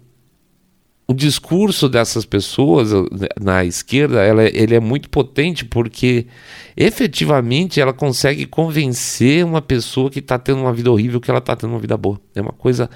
o 1.06 1.12
discurso 1.12 1.88
dessas 1.88 2.24
pessoas 2.24 2.90
na 3.40 3.64
esquerda 3.64 4.22
ela, 4.22 4.42
é, 4.42 4.50
ele 4.54 4.74
é 4.74 4.80
muito 4.80 5.10
potente 5.10 5.64
porque 5.64 6.26
efetivamente 6.76 7.80
ela 7.80 7.92
consegue 7.92 8.46
convencer 8.46 9.44
uma 9.44 9.60
pessoa 9.60 10.10
que 10.10 10.20
está 10.20 10.38
tendo 10.38 10.62
uma 10.62 10.72
vida 10.72 10.90
horrível 10.90 11.20
que 11.20 11.30
ela 11.30 11.40
está 11.40 11.54
tendo 11.54 11.70
uma 11.70 11.78
vida 11.78 11.96
boa. 11.96 12.18
É 12.34 12.40
uma 12.40 12.52
coisa 12.52 12.88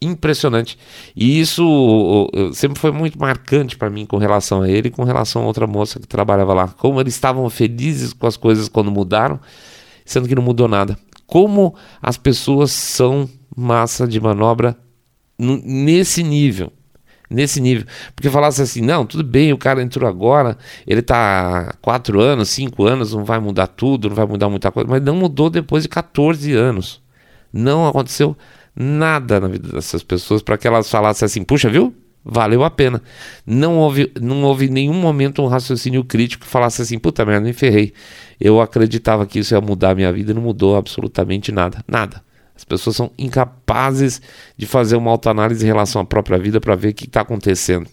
impressionante. 0.00 0.78
E 1.14 1.38
isso 1.40 2.28
sempre 2.54 2.80
foi 2.80 2.90
muito 2.90 3.18
marcante 3.18 3.76
para 3.76 3.90
mim 3.90 4.06
com 4.06 4.16
relação 4.16 4.62
a 4.62 4.68
ele 4.68 4.88
e 4.88 4.90
com 4.90 5.04
relação 5.04 5.42
a 5.42 5.46
outra 5.46 5.66
moça 5.66 6.00
que 6.00 6.08
trabalhava 6.08 6.54
lá. 6.54 6.68
Como 6.68 7.00
eles 7.00 7.14
estavam 7.14 7.48
felizes 7.50 8.12
com 8.14 8.26
as 8.26 8.36
coisas 8.36 8.68
quando 8.68 8.90
mudaram, 8.90 9.38
sendo 10.04 10.26
que 10.26 10.34
não 10.34 10.42
mudou 10.42 10.66
nada. 10.66 10.98
Como 11.26 11.74
as 12.00 12.16
pessoas 12.16 12.72
são 12.72 13.28
massa 13.54 14.08
de 14.08 14.18
manobra 14.20 14.76
nesse 15.38 16.22
nível 16.22 16.72
nesse 17.32 17.60
nível. 17.60 17.86
Porque 18.14 18.30
falasse 18.30 18.62
assim, 18.62 18.80
não, 18.80 19.06
tudo 19.06 19.24
bem, 19.24 19.52
o 19.52 19.58
cara 19.58 19.82
entrou 19.82 20.08
agora, 20.08 20.56
ele 20.86 21.00
está 21.00 21.70
há 21.70 21.74
4 21.80 22.20
anos, 22.20 22.50
5 22.50 22.84
anos, 22.84 23.12
não 23.12 23.24
vai 23.24 23.38
mudar 23.38 23.66
tudo, 23.66 24.08
não 24.08 24.16
vai 24.16 24.26
mudar 24.26 24.48
muita 24.48 24.70
coisa, 24.70 24.88
mas 24.88 25.02
não 25.02 25.16
mudou 25.16 25.50
depois 25.50 25.82
de 25.82 25.88
14 25.88 26.52
anos. 26.52 27.00
Não 27.52 27.86
aconteceu 27.86 28.36
nada 28.74 29.40
na 29.40 29.48
vida 29.48 29.68
dessas 29.68 30.02
pessoas 30.02 30.42
para 30.42 30.56
que 30.56 30.66
elas 30.66 30.90
falassem 30.90 31.26
assim, 31.26 31.42
puxa, 31.44 31.68
viu? 31.68 31.94
Valeu 32.24 32.62
a 32.62 32.70
pena. 32.70 33.02
Não 33.44 33.78
houve, 33.78 34.12
não 34.20 34.42
houve 34.44 34.68
nenhum 34.68 34.94
momento 34.94 35.42
um 35.42 35.48
raciocínio 35.48 36.04
crítico 36.04 36.44
que 36.44 36.50
falasse 36.50 36.80
assim, 36.80 36.98
puta 36.98 37.24
merda, 37.24 37.46
me 37.46 37.52
ferrei. 37.52 37.92
Eu 38.40 38.60
acreditava 38.60 39.26
que 39.26 39.40
isso 39.40 39.54
ia 39.54 39.60
mudar 39.60 39.90
a 39.90 39.94
minha 39.94 40.12
vida 40.12 40.30
e 40.30 40.34
não 40.34 40.42
mudou 40.42 40.76
absolutamente 40.76 41.50
nada. 41.50 41.84
Nada. 41.86 42.22
As 42.62 42.64
pessoas 42.64 42.94
são 42.94 43.10
incapazes 43.18 44.22
de 44.56 44.66
fazer 44.66 44.94
uma 44.94 45.10
autoanálise 45.10 45.64
em 45.64 45.66
relação 45.66 46.00
à 46.00 46.04
própria 46.04 46.38
vida 46.38 46.60
para 46.60 46.76
ver 46.76 46.90
o 46.90 46.94
que 46.94 47.06
está 47.06 47.22
acontecendo. 47.22 47.90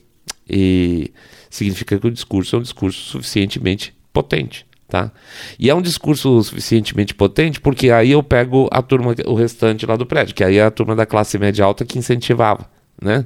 E 0.47 1.11
significa 1.49 1.97
que 1.97 2.05
o 2.05 2.11
discurso 2.11 2.55
é 2.55 2.59
um 2.59 2.61
discurso 2.61 2.99
suficientemente 3.01 3.95
potente. 4.13 4.67
Tá? 4.87 5.11
E 5.57 5.71
é 5.71 5.73
um 5.73 5.81
discurso 5.81 6.43
suficientemente 6.43 7.15
potente 7.15 7.59
porque 7.59 7.89
aí 7.89 8.11
eu 8.11 8.21
pego 8.21 8.69
a 8.71 8.83
turma, 8.83 9.15
o 9.25 9.33
restante 9.33 9.87
lá 9.87 9.95
do 9.95 10.05
prédio, 10.05 10.35
que 10.35 10.43
aí 10.43 10.57
é 10.57 10.63
a 10.63 10.71
turma 10.71 10.95
da 10.95 11.05
classe 11.05 11.39
média 11.39 11.65
alta 11.65 11.83
que 11.83 11.97
incentivava. 11.97 12.69
Né? 13.01 13.25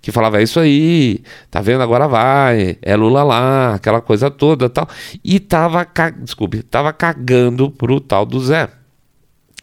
Que 0.00 0.12
falava, 0.12 0.38
é 0.38 0.44
isso 0.44 0.60
aí, 0.60 1.24
tá 1.50 1.60
vendo, 1.60 1.82
agora 1.82 2.06
vai, 2.06 2.78
é 2.80 2.94
Lula 2.94 3.24
lá, 3.24 3.74
aquela 3.74 4.00
coisa 4.00 4.30
toda 4.30 4.70
tal. 4.70 4.88
E 5.24 5.40
tava, 5.40 5.84
desculpe, 6.20 6.62
tava 6.62 6.92
cagando 6.92 7.68
pro 7.68 8.00
tal 8.00 8.24
do 8.24 8.38
Zé 8.38 8.70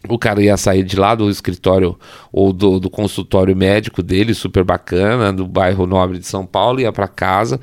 o 0.10 0.18
cara 0.18 0.42
ia 0.42 0.58
sair 0.58 0.84
de 0.84 0.96
lá 0.96 1.14
do 1.16 1.30
escritório 1.30 1.98
ou 2.32 2.52
do, 2.52 2.80
do, 2.80 2.90
consultório 2.90 3.56
médico 3.56 4.02
dele, 4.02 4.34
super 4.34 4.64
bacana, 4.64 5.32
do 5.32 5.48
bairro 5.48 5.86
nobre 5.86 6.20
de 6.20 6.26
São 6.26 6.46
Paulo, 6.46 6.80
ia 6.80 6.92
para 6.92 7.08
casa, 7.08 7.60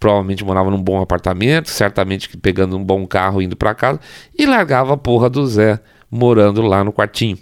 provavelmente 0.00 0.44
morava 0.44 0.70
num 0.70 0.82
bom 0.82 1.00
apartamento, 1.00 1.68
certamente 1.68 2.36
pegando 2.38 2.76
um 2.76 2.84
bom 2.84 3.06
carro 3.06 3.42
indo 3.42 3.56
para 3.56 3.74
casa, 3.74 4.00
e 4.36 4.46
largava 4.46 4.94
a 4.94 4.96
porra 4.96 5.28
do 5.28 5.46
Zé 5.46 5.78
morando 6.10 6.62
lá 6.62 6.82
no 6.82 6.92
quartinho. 6.92 7.38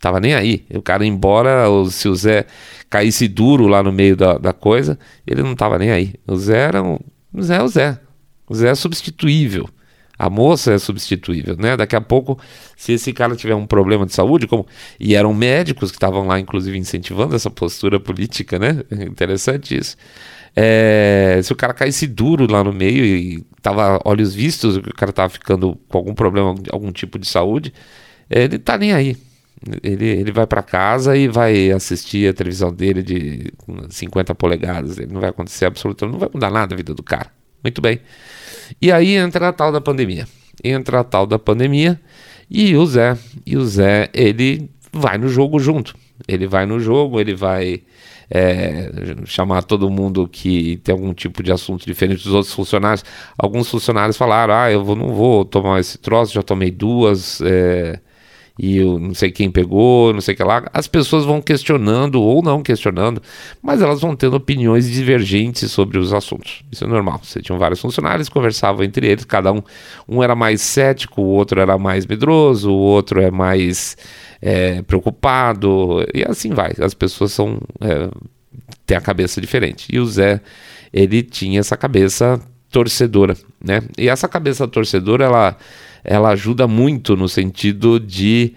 Tava 0.00 0.20
nem 0.20 0.34
aí. 0.34 0.66
O 0.74 0.82
cara, 0.82 1.06
embora 1.06 1.64
se 1.90 2.08
o 2.08 2.14
Zé 2.14 2.44
caísse 2.90 3.26
duro 3.26 3.66
lá 3.66 3.82
no 3.82 3.90
meio 3.90 4.14
da, 4.14 4.36
da 4.36 4.52
coisa, 4.52 4.98
ele 5.26 5.42
não 5.42 5.54
tava 5.54 5.78
nem 5.78 5.90
aí. 5.90 6.14
O 6.26 6.36
Zé 6.36 6.58
era 6.58 6.82
um. 6.82 6.98
O 7.32 7.42
Zé 7.42 7.56
é 7.56 7.62
o 7.62 7.68
Zé. 7.68 7.98
O 8.46 8.54
Zé 8.54 8.68
é 8.68 8.74
substituível. 8.74 9.66
A 10.18 10.30
moça 10.30 10.72
é 10.72 10.78
substituível, 10.78 11.56
né? 11.56 11.76
Daqui 11.76 11.96
a 11.96 12.00
pouco, 12.00 12.38
se 12.76 12.92
esse 12.92 13.12
cara 13.12 13.34
tiver 13.34 13.54
um 13.54 13.66
problema 13.66 14.06
de 14.06 14.14
saúde, 14.14 14.46
como 14.46 14.66
e 14.98 15.14
eram 15.14 15.34
médicos 15.34 15.90
que 15.90 15.96
estavam 15.96 16.26
lá, 16.26 16.38
inclusive 16.38 16.78
incentivando 16.78 17.34
essa 17.34 17.50
postura 17.50 17.98
política, 17.98 18.58
né? 18.58 18.82
Interessante 18.90 19.76
isso. 19.76 19.96
É, 20.56 21.40
se 21.42 21.52
o 21.52 21.56
cara 21.56 21.74
caísse 21.74 22.06
duro 22.06 22.50
lá 22.50 22.62
no 22.62 22.72
meio 22.72 23.04
e 23.04 23.44
tava 23.60 24.00
olhos 24.04 24.34
vistos, 24.34 24.76
o 24.76 24.82
cara 24.94 25.12
tava 25.12 25.28
ficando 25.28 25.76
com 25.88 25.98
algum 25.98 26.14
problema, 26.14 26.54
algum 26.70 26.92
tipo 26.92 27.18
de 27.18 27.26
saúde, 27.26 27.72
ele 28.30 28.58
tá 28.58 28.78
nem 28.78 28.92
aí. 28.92 29.16
Ele, 29.82 30.06
ele 30.06 30.32
vai 30.32 30.46
para 30.46 30.62
casa 30.62 31.16
e 31.16 31.26
vai 31.26 31.70
assistir 31.72 32.28
a 32.28 32.34
televisão 32.34 32.72
dele 32.72 33.02
de 33.02 33.52
50 33.88 34.34
polegadas. 34.34 34.98
Ele 34.98 35.12
não 35.12 35.20
vai 35.20 35.30
acontecer 35.30 35.64
absolutamente, 35.64 36.12
não 36.12 36.20
vai 36.20 36.28
mudar 36.32 36.50
nada 36.50 36.74
a 36.74 36.76
vida 36.76 36.94
do 36.94 37.02
cara. 37.02 37.30
Muito 37.64 37.80
bem. 37.80 37.98
E 38.80 38.92
aí 38.92 39.14
entra 39.16 39.48
a 39.48 39.52
tal 39.52 39.72
da 39.72 39.80
pandemia. 39.80 40.28
Entra 40.62 41.00
a 41.00 41.04
tal 41.04 41.26
da 41.26 41.38
pandemia 41.38 42.00
e 42.50 42.76
o 42.76 42.86
Zé, 42.86 43.16
e 43.44 43.56
o 43.56 43.64
Zé, 43.64 44.10
ele 44.12 44.70
vai 44.92 45.18
no 45.18 45.28
jogo 45.28 45.58
junto. 45.58 45.96
Ele 46.28 46.46
vai 46.46 46.66
no 46.66 46.78
jogo, 46.78 47.18
ele 47.18 47.34
vai 47.34 47.82
é, 48.30 48.90
chamar 49.24 49.62
todo 49.62 49.90
mundo 49.90 50.28
que 50.28 50.76
tem 50.78 50.92
algum 50.92 51.12
tipo 51.12 51.42
de 51.42 51.50
assunto 51.50 51.84
diferente 51.84 52.22
dos 52.24 52.32
outros 52.32 52.54
funcionários. 52.54 53.04
Alguns 53.36 53.68
funcionários 53.68 54.16
falaram: 54.16 54.54
ah, 54.54 54.70
eu 54.70 54.84
vou, 54.84 54.94
não 54.94 55.12
vou 55.12 55.44
tomar 55.44 55.80
esse 55.80 55.98
troço, 55.98 56.34
já 56.34 56.42
tomei 56.42 56.70
duas. 56.70 57.40
É, 57.40 57.98
e 58.58 58.76
eu 58.76 58.98
não 58.98 59.14
sei 59.14 59.32
quem 59.32 59.50
pegou, 59.50 60.12
não 60.12 60.20
sei 60.20 60.34
o 60.34 60.36
que 60.36 60.44
lá. 60.44 60.68
As 60.72 60.86
pessoas 60.86 61.24
vão 61.24 61.42
questionando 61.42 62.22
ou 62.22 62.40
não 62.42 62.62
questionando, 62.62 63.20
mas 63.60 63.82
elas 63.82 64.00
vão 64.00 64.14
tendo 64.14 64.36
opiniões 64.36 64.88
divergentes 64.88 65.70
sobre 65.72 65.98
os 65.98 66.12
assuntos. 66.12 66.62
Isso 66.70 66.84
é 66.84 66.86
normal. 66.86 67.20
Você 67.22 67.42
tinha 67.42 67.58
vários 67.58 67.80
funcionários, 67.80 68.28
conversavam 68.28 68.84
entre 68.84 69.08
eles, 69.08 69.24
cada 69.24 69.52
um, 69.52 69.60
um 70.08 70.22
era 70.22 70.36
mais 70.36 70.60
cético, 70.60 71.20
o 71.20 71.26
outro 71.26 71.60
era 71.60 71.76
mais 71.76 72.06
medroso, 72.06 72.70
o 72.70 72.78
outro 72.78 73.20
é 73.20 73.30
mais 73.30 73.96
é, 74.40 74.82
preocupado, 74.82 76.06
e 76.14 76.24
assim 76.24 76.50
vai. 76.50 76.72
As 76.78 76.94
pessoas 76.94 77.32
são 77.32 77.58
é, 77.80 78.08
têm 78.86 78.96
a 78.96 79.00
cabeça 79.00 79.40
diferente. 79.40 79.88
E 79.92 79.98
o 79.98 80.06
Zé, 80.06 80.40
ele 80.92 81.22
tinha 81.22 81.60
essa 81.60 81.76
cabeça 81.76 82.40
torcedora, 82.70 83.36
né? 83.64 83.82
E 83.98 84.08
essa 84.08 84.28
cabeça 84.28 84.66
torcedora, 84.66 85.24
ela 85.24 85.56
ela 86.04 86.28
ajuda 86.30 86.68
muito 86.68 87.16
no 87.16 87.28
sentido 87.28 87.98
de 87.98 88.54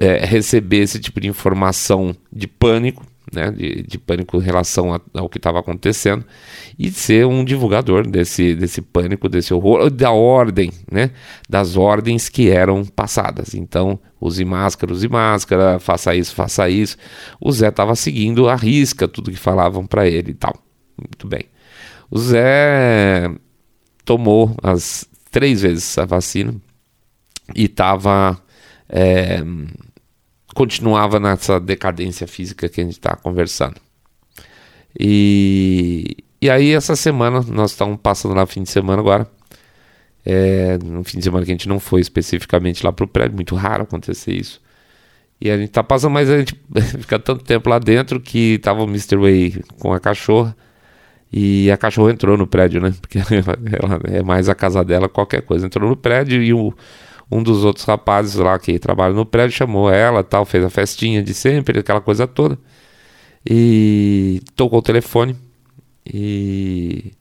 é, 0.00 0.24
receber 0.24 0.78
esse 0.78 0.98
tipo 0.98 1.20
de 1.20 1.28
informação 1.28 2.14
de 2.32 2.46
pânico, 2.46 3.06
né, 3.32 3.50
de, 3.50 3.82
de 3.82 3.98
pânico 3.98 4.38
em 4.38 4.42
relação 4.44 4.94
a, 4.94 5.00
ao 5.14 5.28
que 5.28 5.38
estava 5.38 5.58
acontecendo, 5.58 6.24
e 6.78 6.90
ser 6.90 7.26
um 7.26 7.44
divulgador 7.44 8.06
desse, 8.06 8.54
desse 8.54 8.80
pânico, 8.80 9.28
desse 9.28 9.52
horror, 9.52 9.90
da 9.90 10.10
ordem, 10.10 10.72
né, 10.90 11.10
das 11.48 11.76
ordens 11.76 12.28
que 12.28 12.50
eram 12.50 12.84
passadas. 12.84 13.54
Então, 13.54 13.98
use 14.20 14.44
máscara, 14.44 14.92
use 14.92 15.08
máscara, 15.08 15.78
faça 15.78 16.14
isso, 16.14 16.34
faça 16.34 16.68
isso. 16.68 16.96
O 17.40 17.52
Zé 17.52 17.68
estava 17.68 17.94
seguindo 17.94 18.48
a 18.48 18.56
risca 18.56 19.06
tudo 19.06 19.30
que 19.30 19.38
falavam 19.38 19.86
para 19.86 20.08
ele 20.08 20.30
e 20.30 20.34
tal. 20.34 20.54
Muito 20.96 21.26
bem. 21.26 21.44
O 22.10 22.18
Zé 22.18 23.30
tomou 24.04 24.56
as 24.62 25.06
três 25.30 25.60
vezes 25.60 25.98
a 25.98 26.06
vacina 26.06 26.54
e 27.54 27.64
estava 27.64 28.40
é, 28.88 29.42
continuava 30.54 31.20
nessa 31.20 31.60
decadência 31.60 32.26
física 32.26 32.68
que 32.68 32.80
a 32.80 32.84
gente 32.84 32.94
está 32.94 33.14
conversando. 33.14 33.76
E, 34.98 36.16
e 36.40 36.50
aí 36.50 36.72
essa 36.72 36.96
semana 36.96 37.44
nós 37.46 37.72
estamos 37.72 37.98
passando 38.02 38.34
lá 38.34 38.46
fim 38.46 38.62
de 38.62 38.70
semana 38.70 39.00
agora. 39.00 39.30
É, 40.24 40.76
no 40.78 41.04
fim 41.04 41.18
de 41.18 41.24
semana 41.24 41.44
que 41.44 41.52
a 41.52 41.54
gente 41.54 41.68
não 41.68 41.78
foi 41.78 42.00
especificamente 42.00 42.84
lá 42.84 42.92
para 42.92 43.04
o 43.04 43.08
prédio, 43.08 43.36
muito 43.36 43.54
raro 43.54 43.84
acontecer 43.84 44.32
isso. 44.32 44.60
E 45.40 45.50
a 45.50 45.56
gente 45.56 45.70
tá 45.70 45.84
passando, 45.84 46.12
mas 46.12 46.28
a 46.28 46.38
gente 46.38 46.60
fica 46.98 47.18
tanto 47.18 47.44
tempo 47.44 47.68
lá 47.70 47.78
dentro 47.78 48.20
que 48.20 48.58
tava 48.58 48.82
o 48.82 48.88
Mr. 48.88 49.16
Way 49.16 49.62
com 49.78 49.92
a 49.92 50.00
cachorra. 50.00 50.56
E 51.32 51.70
a 51.70 51.76
cachorra 51.76 52.10
entrou 52.10 52.36
no 52.36 52.46
prédio, 52.46 52.80
né? 52.80 52.92
Porque 53.00 53.18
ela 53.18 54.00
é 54.04 54.22
mais 54.22 54.48
a 54.48 54.54
casa 54.54 54.82
dela, 54.84 55.08
qualquer 55.08 55.42
coisa. 55.42 55.66
Entrou 55.66 55.88
no 55.88 55.96
prédio 55.96 56.42
e 56.42 56.52
o, 56.52 56.74
um 57.30 57.42
dos 57.42 57.64
outros 57.64 57.84
rapazes 57.84 58.34
lá 58.36 58.58
que 58.58 58.78
trabalha 58.78 59.14
no 59.14 59.26
prédio 59.26 59.56
chamou 59.56 59.90
ela 59.90 60.24
tal, 60.24 60.44
fez 60.44 60.64
a 60.64 60.70
festinha 60.70 61.22
de 61.22 61.34
sempre, 61.34 61.80
aquela 61.80 62.00
coisa 62.00 62.26
toda. 62.26 62.58
E 63.48 64.40
tocou 64.56 64.78
o 64.78 64.82
telefone. 64.82 65.36
E 66.06 67.12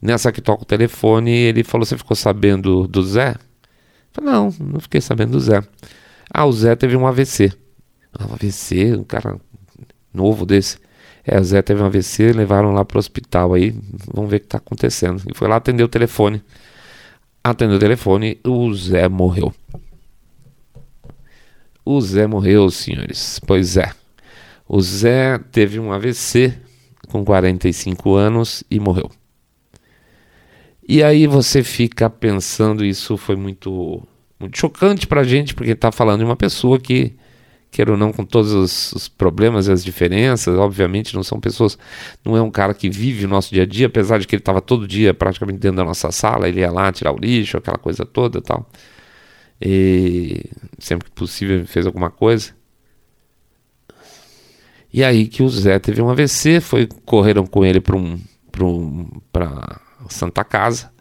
nessa 0.00 0.32
que 0.32 0.40
toca 0.40 0.62
o 0.62 0.66
telefone, 0.66 1.30
ele 1.30 1.64
falou: 1.64 1.86
Você 1.86 1.96
ficou 1.96 2.16
sabendo 2.16 2.86
do 2.88 3.02
Zé? 3.02 3.36
Falei, 4.12 4.32
não, 4.32 4.54
não 4.60 4.80
fiquei 4.80 5.00
sabendo 5.00 5.32
do 5.32 5.40
Zé. 5.40 5.62
Ah, 6.32 6.44
o 6.44 6.52
Zé 6.52 6.74
teve 6.76 6.96
um 6.96 7.06
AVC. 7.06 7.52
Um 8.20 8.34
AVC, 8.34 8.96
um 8.96 9.04
cara 9.04 9.40
novo 10.12 10.44
desse. 10.44 10.78
É, 11.24 11.38
o 11.38 11.44
Zé 11.44 11.62
teve 11.62 11.80
um 11.80 11.86
AVC, 11.86 12.32
levaram 12.32 12.72
lá 12.72 12.84
pro 12.84 12.98
hospital 12.98 13.54
aí, 13.54 13.74
vamos 14.12 14.30
ver 14.30 14.38
o 14.38 14.40
que 14.40 14.46
tá 14.46 14.58
acontecendo. 14.58 15.22
E 15.30 15.36
foi 15.36 15.48
lá 15.48 15.56
atender 15.56 15.84
o 15.84 15.88
telefone. 15.88 16.42
Atendeu 17.44 17.76
o 17.76 17.80
telefone, 17.80 18.38
o 18.44 18.72
Zé 18.74 19.08
morreu. 19.08 19.52
O 21.84 22.00
Zé 22.00 22.26
morreu, 22.26 22.70
senhores. 22.70 23.40
Pois 23.44 23.76
é. 23.76 23.92
O 24.68 24.80
Zé 24.80 25.38
teve 25.50 25.80
um 25.80 25.92
AVC 25.92 26.54
com 27.08 27.24
45 27.24 28.14
anos 28.14 28.62
e 28.70 28.78
morreu. 28.78 29.10
E 30.88 31.02
aí 31.02 31.26
você 31.26 31.62
fica 31.62 32.08
pensando, 32.08 32.84
isso 32.84 33.16
foi 33.16 33.36
muito, 33.36 34.02
muito 34.38 34.58
chocante 34.58 35.06
pra 35.06 35.24
gente, 35.24 35.54
porque 35.54 35.74
tá 35.74 35.90
falando 35.90 36.20
de 36.20 36.24
uma 36.24 36.36
pessoa 36.36 36.78
que 36.78 37.14
quer 37.72 37.88
ou 37.90 37.96
não, 37.96 38.12
com 38.12 38.24
todos 38.24 38.52
os, 38.52 38.92
os, 38.92 39.08
problemas 39.08 39.66
e 39.66 39.72
as 39.72 39.82
diferenças, 39.82 40.56
obviamente 40.58 41.14
não 41.14 41.22
são 41.22 41.40
pessoas, 41.40 41.78
não 42.22 42.36
é 42.36 42.42
um 42.42 42.50
cara 42.50 42.74
que 42.74 42.90
vive 42.90 43.24
o 43.24 43.28
nosso 43.28 43.50
dia 43.50 43.62
a 43.62 43.66
dia, 43.66 43.86
apesar 43.86 44.18
de 44.18 44.26
que 44.26 44.36
ele 44.36 44.42
estava 44.42 44.60
todo 44.60 44.86
dia 44.86 45.14
praticamente 45.14 45.58
dentro 45.58 45.78
da 45.78 45.84
nossa 45.84 46.12
sala, 46.12 46.48
ele 46.48 46.60
ia 46.60 46.70
lá 46.70 46.92
tirar 46.92 47.12
o 47.12 47.18
lixo, 47.18 47.56
aquela 47.56 47.78
coisa 47.78 48.04
toda 48.04 48.38
e 48.38 48.42
tal. 48.42 48.68
E 49.60 50.44
sempre 50.78 51.08
que 51.08 51.14
possível 51.14 51.66
fez 51.66 51.86
alguma 51.86 52.10
coisa. 52.10 52.52
E 54.92 55.02
aí 55.02 55.26
que 55.26 55.42
o 55.42 55.48
Zé 55.48 55.78
teve 55.78 56.02
um 56.02 56.10
AVC, 56.10 56.60
foi 56.60 56.86
correram 57.06 57.46
com 57.46 57.64
ele 57.64 57.80
para 57.80 57.96
um, 57.96 58.20
um, 58.60 59.06
Santa 60.10 60.44
Casa. 60.44 60.91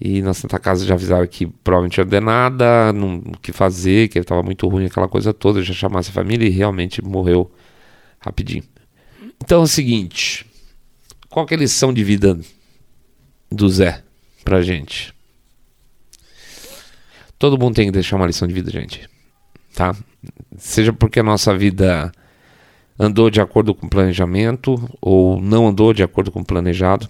E 0.00 0.22
na 0.22 0.32
Santa 0.32 0.58
Casa 0.58 0.86
já 0.86 0.94
avisaram 0.94 1.26
que 1.26 1.46
provavelmente 1.46 1.98
ia 1.98 2.06
ter 2.06 2.22
nada, 2.22 2.90
não, 2.92 3.18
o 3.18 3.38
que 3.38 3.52
fazer, 3.52 4.08
que 4.08 4.16
ele 4.16 4.24
estava 4.24 4.42
muito 4.42 4.66
ruim, 4.66 4.86
aquela 4.86 5.08
coisa 5.08 5.34
toda. 5.34 5.62
Já 5.62 5.74
chamasse 5.74 6.08
a 6.08 6.12
família 6.12 6.46
e 6.46 6.50
realmente 6.50 7.04
morreu 7.04 7.50
rapidinho. 8.18 8.64
Então 9.42 9.60
é 9.60 9.64
o 9.64 9.66
seguinte: 9.66 10.46
qual 11.28 11.46
é 11.50 11.54
a 11.54 11.58
lição 11.58 11.92
de 11.92 12.02
vida 12.02 12.40
do 13.50 13.68
Zé 13.68 14.02
pra 14.42 14.62
gente? 14.62 15.12
Todo 17.38 17.58
mundo 17.58 17.74
tem 17.74 17.86
que 17.86 17.92
deixar 17.92 18.16
uma 18.16 18.26
lição 18.26 18.48
de 18.48 18.54
vida, 18.54 18.70
gente. 18.70 19.08
Tá? 19.74 19.94
Seja 20.56 20.92
porque 20.92 21.20
a 21.20 21.22
nossa 21.22 21.56
vida 21.56 22.10
andou 22.98 23.30
de 23.30 23.40
acordo 23.40 23.74
com 23.74 23.86
o 23.86 23.90
planejamento 23.90 24.76
ou 25.00 25.40
não 25.40 25.68
andou 25.68 25.92
de 25.92 26.02
acordo 26.02 26.30
com 26.30 26.40
o 26.40 26.44
planejado. 26.44 27.08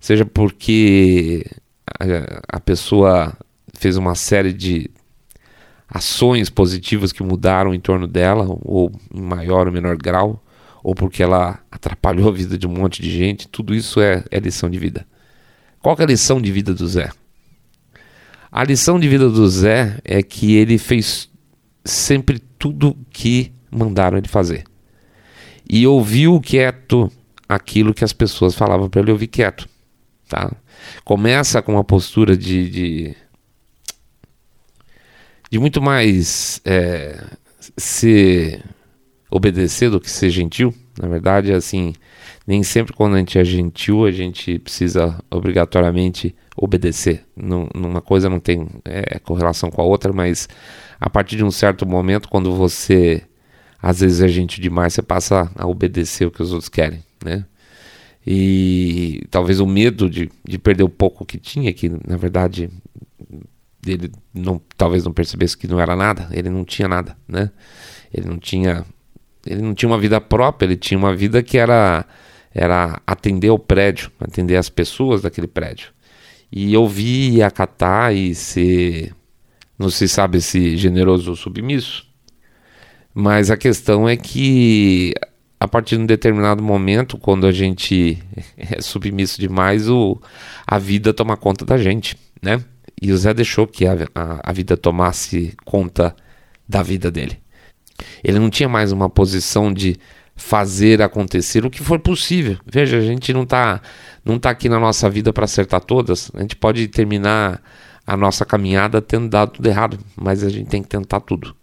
Seja 0.00 0.24
porque 0.24 1.44
a, 2.48 2.60
pessoa 2.60 3.36
fez 3.74 3.96
uma 3.96 4.14
série 4.14 4.52
de 4.52 4.90
ações 5.88 6.48
positivas 6.48 7.12
que 7.12 7.22
mudaram 7.22 7.74
em 7.74 7.80
torno 7.80 8.06
dela, 8.06 8.46
ou 8.62 8.92
em 9.12 9.20
maior 9.20 9.66
ou 9.66 9.72
menor 9.72 9.96
grau, 9.96 10.42
ou 10.82 10.94
porque 10.94 11.22
ela 11.22 11.58
atrapalhou 11.70 12.28
a 12.28 12.32
vida 12.32 12.56
de 12.56 12.66
um 12.66 12.70
monte 12.70 13.02
de 13.02 13.10
gente, 13.10 13.48
tudo 13.48 13.74
isso 13.74 14.00
é, 14.00 14.24
é 14.30 14.38
lição 14.38 14.70
de 14.70 14.78
vida. 14.78 15.06
Qual 15.80 15.96
é 15.98 16.02
a 16.02 16.06
lição 16.06 16.40
de 16.40 16.52
vida 16.52 16.74
do 16.74 16.86
Zé? 16.86 17.10
A 18.52 18.64
lição 18.64 18.98
de 18.98 19.08
vida 19.08 19.28
do 19.28 19.48
Zé 19.48 19.98
é 20.04 20.22
que 20.22 20.56
ele 20.56 20.76
fez 20.78 21.28
sempre 21.84 22.38
tudo 22.58 22.96
que 23.10 23.52
mandaram 23.70 24.18
ele 24.18 24.28
fazer. 24.28 24.64
E 25.68 25.86
ouviu 25.86 26.40
quieto 26.40 27.10
aquilo 27.48 27.94
que 27.94 28.04
as 28.04 28.12
pessoas 28.12 28.54
falavam 28.54 28.88
para 28.88 29.00
ele 29.00 29.12
ouvir 29.12 29.28
quieto. 29.28 29.68
Tá? 30.28 30.50
Começa 31.04 31.62
com 31.62 31.72
uma 31.72 31.84
postura 31.84 32.36
de, 32.36 32.70
de, 32.70 33.16
de 35.50 35.58
muito 35.58 35.80
mais 35.80 36.60
é, 36.64 37.22
ser 37.76 38.62
obedecer 39.30 39.90
do 39.90 40.00
que 40.00 40.10
ser 40.10 40.30
gentil. 40.30 40.74
Na 41.00 41.08
verdade, 41.08 41.52
assim, 41.52 41.94
nem 42.46 42.62
sempre 42.62 42.92
quando 42.92 43.14
a 43.14 43.18
gente 43.18 43.38
é 43.38 43.44
gentil 43.44 44.04
a 44.04 44.10
gente 44.10 44.58
precisa 44.58 45.22
obrigatoriamente 45.30 46.34
obedecer. 46.56 47.24
numa 47.36 48.00
coisa 48.00 48.28
não 48.28 48.40
tem 48.40 48.68
é, 48.84 49.18
correlação 49.18 49.70
com 49.70 49.80
a 49.80 49.84
outra, 49.84 50.12
mas 50.12 50.48
a 51.00 51.08
partir 51.08 51.36
de 51.36 51.44
um 51.44 51.50
certo 51.50 51.86
momento, 51.86 52.28
quando 52.28 52.54
você 52.54 53.22
às 53.82 54.00
vezes 54.00 54.20
é 54.20 54.28
gentil 54.28 54.62
demais, 54.62 54.92
você 54.92 55.00
passa 55.00 55.50
a 55.56 55.66
obedecer 55.66 56.26
o 56.26 56.30
que 56.30 56.42
os 56.42 56.52
outros 56.52 56.68
querem, 56.68 57.02
né? 57.24 57.46
E 58.26 59.22
talvez 59.30 59.60
o 59.60 59.66
medo 59.66 60.08
de, 60.08 60.30
de 60.44 60.58
perder 60.58 60.82
o 60.82 60.88
pouco 60.88 61.24
que 61.24 61.38
tinha, 61.38 61.72
que 61.72 61.88
na 61.88 62.16
verdade 62.16 62.70
ele 63.86 64.12
não, 64.34 64.60
talvez 64.76 65.04
não 65.04 65.12
percebesse 65.12 65.56
que 65.56 65.66
não 65.66 65.80
era 65.80 65.96
nada, 65.96 66.28
ele 66.32 66.50
não 66.50 66.64
tinha 66.64 66.86
nada, 66.86 67.16
né? 67.26 67.50
Ele 68.12 68.26
não 68.28 68.38
tinha 68.38 68.84
ele 69.46 69.62
não 69.62 69.74
tinha 69.74 69.88
uma 69.88 69.98
vida 69.98 70.20
própria, 70.20 70.66
ele 70.66 70.76
tinha 70.76 70.98
uma 70.98 71.14
vida 71.14 71.42
que 71.42 71.56
era 71.56 72.04
era 72.52 73.00
atender 73.06 73.50
o 73.50 73.58
prédio, 73.58 74.10
atender 74.20 74.56
as 74.56 74.68
pessoas 74.68 75.22
daquele 75.22 75.46
prédio. 75.46 75.92
E 76.52 76.76
ouvir 76.76 77.34
e 77.34 77.42
acatar 77.42 78.12
e 78.12 78.34
ser 78.34 79.14
não 79.78 79.88
se 79.88 80.08
sabe 80.08 80.40
se 80.42 80.76
generoso 80.76 81.30
ou 81.30 81.36
submisso. 81.36 82.06
Mas 83.14 83.50
a 83.50 83.56
questão 83.56 84.08
é 84.08 84.16
que 84.16 85.14
a 85.60 85.68
partir 85.68 85.96
de 85.96 86.02
um 86.02 86.06
determinado 86.06 86.62
momento, 86.62 87.18
quando 87.18 87.46
a 87.46 87.52
gente 87.52 88.18
é 88.56 88.80
submisso 88.80 89.38
demais, 89.38 89.88
o, 89.90 90.18
a 90.66 90.78
vida 90.78 91.12
toma 91.12 91.36
conta 91.36 91.66
da 91.66 91.76
gente, 91.76 92.16
né? 92.42 92.64
E 93.00 93.12
o 93.12 93.18
Zé 93.18 93.34
deixou 93.34 93.66
que 93.66 93.86
a, 93.86 93.92
a, 94.14 94.50
a 94.50 94.52
vida 94.52 94.76
tomasse 94.76 95.54
conta 95.64 96.16
da 96.66 96.82
vida 96.82 97.10
dele. 97.10 97.38
Ele 98.24 98.38
não 98.38 98.48
tinha 98.48 98.68
mais 98.68 98.90
uma 98.90 99.10
posição 99.10 99.72
de 99.72 99.96
fazer 100.34 101.02
acontecer 101.02 101.66
o 101.66 101.70
que 101.70 101.82
for 101.82 101.98
possível. 101.98 102.56
Veja, 102.64 102.96
a 102.96 103.02
gente 103.02 103.32
não 103.32 103.42
está 103.42 103.82
não 104.24 104.38
tá 104.38 104.50
aqui 104.50 104.68
na 104.68 104.80
nossa 104.80 105.08
vida 105.10 105.32
para 105.32 105.44
acertar 105.44 105.80
todas. 105.82 106.30
A 106.34 106.40
gente 106.40 106.56
pode 106.56 106.88
terminar 106.88 107.62
a 108.06 108.16
nossa 108.16 108.44
caminhada 108.44 109.02
tendo 109.02 109.28
dado 109.28 109.52
tudo 109.52 109.66
errado, 109.68 109.98
mas 110.16 110.42
a 110.42 110.48
gente 110.48 110.68
tem 110.68 110.82
que 110.82 110.88
tentar 110.88 111.20
tudo. 111.20 111.54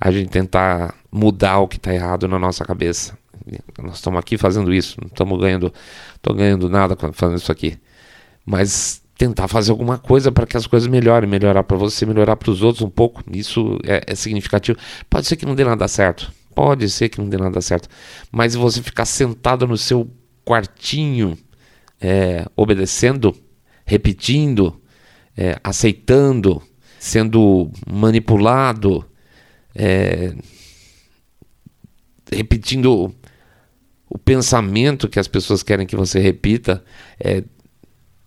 A 0.00 0.10
gente 0.12 0.28
tentar 0.28 0.94
mudar 1.10 1.58
o 1.58 1.68
que 1.68 1.76
está 1.76 1.92
errado 1.92 2.28
na 2.28 2.38
nossa 2.38 2.64
cabeça. 2.64 3.18
Nós 3.82 3.96
estamos 3.96 4.18
aqui 4.18 4.38
fazendo 4.38 4.72
isso, 4.72 4.96
não 5.00 5.08
estamos 5.08 5.38
ganhando, 5.38 5.72
tô 6.22 6.32
ganhando 6.32 6.68
nada 6.68 6.96
fazendo 7.12 7.38
isso 7.38 7.52
aqui. 7.52 7.78
Mas 8.44 9.02
tentar 9.16 9.48
fazer 9.48 9.70
alguma 9.70 9.98
coisa 9.98 10.32
para 10.32 10.46
que 10.46 10.56
as 10.56 10.66
coisas 10.66 10.88
melhorem, 10.88 11.28
melhorar 11.28 11.62
para 11.62 11.76
você, 11.76 12.04
melhorar 12.04 12.36
para 12.36 12.50
os 12.50 12.62
outros 12.62 12.82
um 12.82 12.90
pouco. 12.90 13.22
Isso 13.30 13.78
é, 13.84 14.02
é, 14.06 14.14
significativo. 14.14 14.78
Pode 15.08 15.26
ser 15.26 15.36
que 15.36 15.46
não 15.46 15.54
dê 15.54 15.64
nada 15.64 15.86
certo, 15.88 16.32
pode 16.54 16.88
ser 16.90 17.08
que 17.08 17.18
não 17.18 17.28
dê 17.28 17.36
nada 17.36 17.60
certo, 17.60 17.88
mas 18.30 18.54
você 18.54 18.82
ficar 18.82 19.04
sentado 19.04 19.66
no 19.66 19.76
seu 19.76 20.10
quartinho, 20.44 21.38
é, 22.00 22.46
obedecendo, 22.56 23.34
repetindo, 23.84 24.80
é, 25.36 25.58
aceitando, 25.62 26.62
sendo 26.98 27.70
manipulado, 27.86 29.04
é, 29.74 30.34
repetindo 32.30 33.14
o 34.14 34.18
pensamento 34.18 35.08
que 35.08 35.18
as 35.18 35.26
pessoas 35.26 35.64
querem 35.64 35.86
que 35.86 35.96
você 35.96 36.20
repita 36.20 36.84
é 37.18 37.42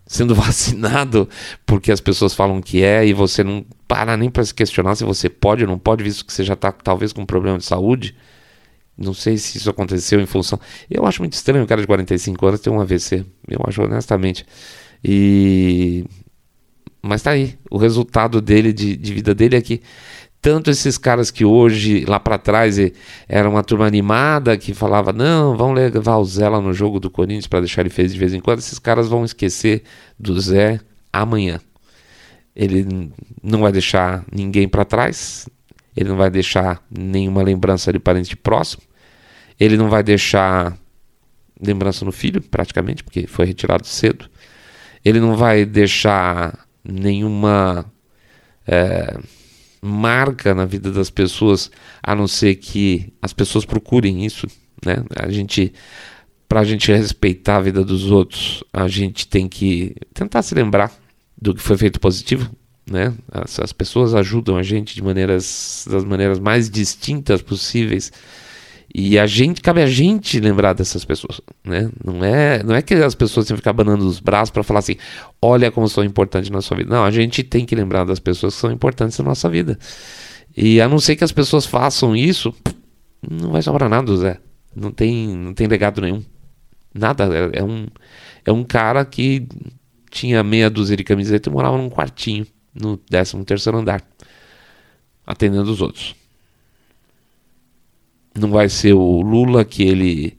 sendo 0.06 0.36
vacinado 0.36 1.30
porque 1.66 1.94
as 1.94 2.02
pessoas 2.02 2.34
falam 2.34 2.62
que 2.62 2.84
é 2.84 3.08
e 3.08 3.14
você 3.14 3.42
não 3.42 3.66
para 3.88 4.18
nem 4.18 4.30
para 4.30 4.44
se 4.44 4.54
questionar 4.54 4.96
se 4.96 5.06
você 5.06 5.30
pode 5.30 5.64
ou 5.64 5.70
não 5.70 5.80
pode, 5.80 6.04
visto 6.04 6.26
que 6.26 6.34
você 6.34 6.44
já 6.44 6.56
está 6.56 6.74
talvez 6.74 7.14
com 7.14 7.22
um 7.22 7.26
problema 7.26 7.58
de 7.58 7.64
saúde. 7.64 8.16
Não 8.98 9.14
sei 9.14 9.38
se 9.38 9.60
isso 9.60 9.70
aconteceu 9.70 10.20
em 10.20 10.26
função. 10.26 10.60
Eu 10.90 11.06
acho 11.06 11.22
muito 11.22 11.34
estranho 11.34 11.64
o 11.64 11.68
cara 11.68 11.80
de 11.80 11.88
45 11.88 12.46
anos 12.46 12.60
ter 12.60 12.70
um 12.70 12.82
AVC. 12.82 13.24
Eu 13.48 13.62
acho 13.66 13.84
honestamente. 13.84 14.46
E 15.04 16.04
Mas 17.02 17.22
tá 17.22 17.32
aí. 17.32 17.58
O 17.70 17.78
resultado 17.78 18.42
dele, 18.42 18.74
de, 18.74 18.98
de 18.98 19.14
vida 19.14 19.36
dele 19.36 19.56
é 19.56 19.62
que 19.62 19.82
tanto 20.42 20.70
esses 20.70 20.98
caras 20.98 21.32
que 21.32 21.44
hoje, 21.44 22.06
lá 22.06 22.20
para 22.20 22.38
trás, 22.38 22.78
era 23.28 23.50
uma 23.50 23.64
turma 23.64 23.86
animada 23.86 24.58
que 24.58 24.74
falava: 24.74 25.12
não, 25.12 25.58
vamos 25.58 25.76
levar 25.76 26.18
o 26.18 26.26
Zé 26.26 26.48
lá 26.48 26.62
no 26.62 26.74
jogo 26.74 27.00
do 27.00 27.10
Corinthians 27.10 27.48
para 27.48 27.62
deixar 27.62 27.82
ele 27.82 27.90
feliz 27.90 28.14
de 28.14 28.20
vez 28.20 28.34
em 28.34 28.40
quando. 28.40 28.60
Esses 28.60 28.80
caras 28.80 29.08
vão 29.08 29.26
esquecer 29.26 29.84
do 30.18 30.40
Zé 30.40 30.80
amanhã. 31.12 31.60
Ele 32.56 33.12
não 33.44 33.60
vai 33.62 33.72
deixar 33.72 34.26
ninguém 34.32 34.68
para 34.68 34.86
trás, 34.86 35.48
ele 35.96 36.10
não 36.10 36.18
vai 36.18 36.30
deixar 36.30 36.84
nenhuma 36.90 37.44
lembrança 37.44 37.92
de 37.92 38.00
parente 38.00 38.36
próximo, 38.36 38.82
ele 39.60 39.78
não 39.78 39.90
vai 39.90 40.02
deixar 40.04 40.78
lembrança 41.62 42.06
no 42.06 42.12
filho, 42.12 42.42
praticamente, 42.42 43.04
porque 43.04 43.28
foi 43.28 43.46
retirado 43.46 43.86
cedo. 43.86 44.30
Ele 45.04 45.20
não 45.20 45.36
vai 45.36 45.66
deixar 45.66 46.68
nenhuma. 46.84 47.86
É, 48.68 49.18
marca 49.82 50.54
na 50.54 50.66
vida 50.66 50.92
das 50.92 51.10
pessoas, 51.10 51.72
a 52.02 52.16
não 52.16 52.28
ser 52.28 52.56
que 52.56 53.14
as 53.22 53.34
pessoas 53.34 53.66
procurem 53.66 54.26
isso, 54.26 54.48
né? 54.86 54.98
A 55.16 55.30
gente 55.30 55.74
para 56.48 56.62
a 56.62 56.64
gente 56.64 56.92
respeitar 56.92 57.58
a 57.58 57.62
vida 57.62 57.84
dos 57.84 58.10
outros, 58.10 58.64
a 58.72 58.88
gente 58.88 59.28
tem 59.28 59.50
que 59.50 59.94
tentar 60.14 60.42
se 60.42 60.56
lembrar 60.56 60.92
do 61.40 61.54
que 61.54 61.62
foi 61.62 61.78
feito 61.78 62.00
positivo, 62.00 62.50
né? 62.90 63.14
As, 63.30 63.60
as 63.60 63.74
pessoas 63.74 64.16
ajudam 64.16 64.56
a 64.56 64.64
gente 64.64 64.96
de 64.96 65.04
maneiras 65.04 65.86
das 65.90 66.06
maneiras 66.06 66.40
mais 66.40 66.70
distintas 66.70 67.42
possíveis 67.42 68.12
e 69.00 69.20
a 69.20 69.28
gente, 69.28 69.62
cabe 69.62 69.80
a 69.84 69.86
gente 69.86 70.40
lembrar 70.40 70.74
dessas 70.74 71.06
pessoas, 71.06 71.40
né? 71.64 71.88
Não 72.04 72.26
é, 72.26 72.64
não 72.64 72.74
é 72.74 72.82
que 72.82 72.96
as 72.96 73.14
pessoas 73.14 73.46
têm 73.46 73.54
que 73.54 73.62
ficar 73.62 73.72
banando 73.72 74.04
os 74.08 74.20
braços 74.20 74.50
para 74.50 74.64
falar 74.64 74.80
assim, 74.80 74.96
olha 75.40 75.70
como 75.70 75.88
são 75.88 76.04
importantes 76.04 76.50
na 76.50 76.64
sua 76.64 76.78
vida. 76.78 76.96
Não, 76.96 77.04
a 77.04 77.12
gente 77.12 77.44
tem 77.44 77.64
que 77.64 77.76
lembrar 77.76 78.06
das 78.06 78.18
pessoas 78.18 78.56
que 78.56 78.60
são 78.60 78.72
importantes 78.72 79.20
na 79.20 79.26
nossa 79.26 79.48
vida. 79.48 79.78
E 80.58 80.82
a 80.82 80.90
não 80.90 80.98
ser 80.98 81.16
que 81.16 81.24
as 81.24 81.32
pessoas 81.32 81.64
façam 81.68 82.16
isso, 82.16 82.52
não 83.22 83.52
vai 83.52 83.62
sobrar 83.62 83.88
nada, 83.88 84.18
Zé. 84.18 84.40
Não 84.76 84.90
tem, 84.90 85.28
não 85.28 85.54
tem 85.54 85.68
legado 85.68 86.02
nenhum. 86.02 86.24
Nada. 86.92 87.30
É, 87.54 87.60
é 87.60 87.64
um, 87.64 87.86
é 88.46 88.52
um 88.52 88.64
cara 88.64 89.06
que 89.06 89.48
tinha 90.10 90.42
meia 90.42 90.72
dúzia 90.72 90.98
de 90.98 91.04
camiseta 91.04 91.50
e 91.50 91.54
morava 91.54 91.78
num 91.78 91.88
quartinho, 91.92 92.48
no 92.74 92.98
13 92.98 93.44
terceiro 93.44 93.78
andar, 93.78 94.02
atendendo 95.24 95.72
os 95.72 95.82
outros 95.82 96.16
não 98.38 98.50
vai 98.52 98.70
ser 98.70 98.94
o 98.94 99.22
Lula 99.22 99.66
que 99.66 99.84
ele 99.84 100.38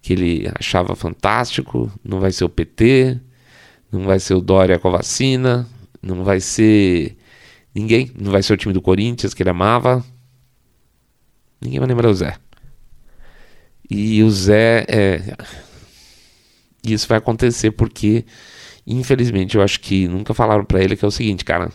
que 0.00 0.12
ele 0.12 0.50
achava 0.58 0.94
fantástico, 0.94 1.90
não 2.04 2.20
vai 2.20 2.30
ser 2.30 2.44
o 2.44 2.48
PT, 2.48 3.18
não 3.90 4.04
vai 4.04 4.20
ser 4.20 4.34
o 4.34 4.40
Dória 4.40 4.78
com 4.78 4.88
a 4.88 4.98
vacina, 4.98 5.66
não 6.02 6.22
vai 6.22 6.40
ser 6.40 7.16
ninguém, 7.74 8.10
não 8.18 8.30
vai 8.30 8.42
ser 8.42 8.52
o 8.52 8.56
time 8.56 8.74
do 8.74 8.82
Corinthians 8.82 9.32
que 9.32 9.42
ele 9.42 9.50
amava. 9.50 10.04
Ninguém 11.58 11.78
vai 11.78 11.88
lembrar 11.88 12.10
o 12.10 12.14
Zé. 12.14 12.36
E 13.88 14.22
o 14.22 14.30
Zé 14.30 14.84
é 14.88 15.36
isso 16.84 17.08
vai 17.08 17.16
acontecer 17.16 17.70
porque 17.70 18.26
infelizmente 18.86 19.56
eu 19.56 19.62
acho 19.62 19.80
que 19.80 20.06
nunca 20.06 20.34
falaram 20.34 20.64
para 20.66 20.82
ele 20.82 20.96
que 20.96 21.04
é 21.04 21.08
o 21.08 21.10
seguinte, 21.10 21.44
cara, 21.44 21.70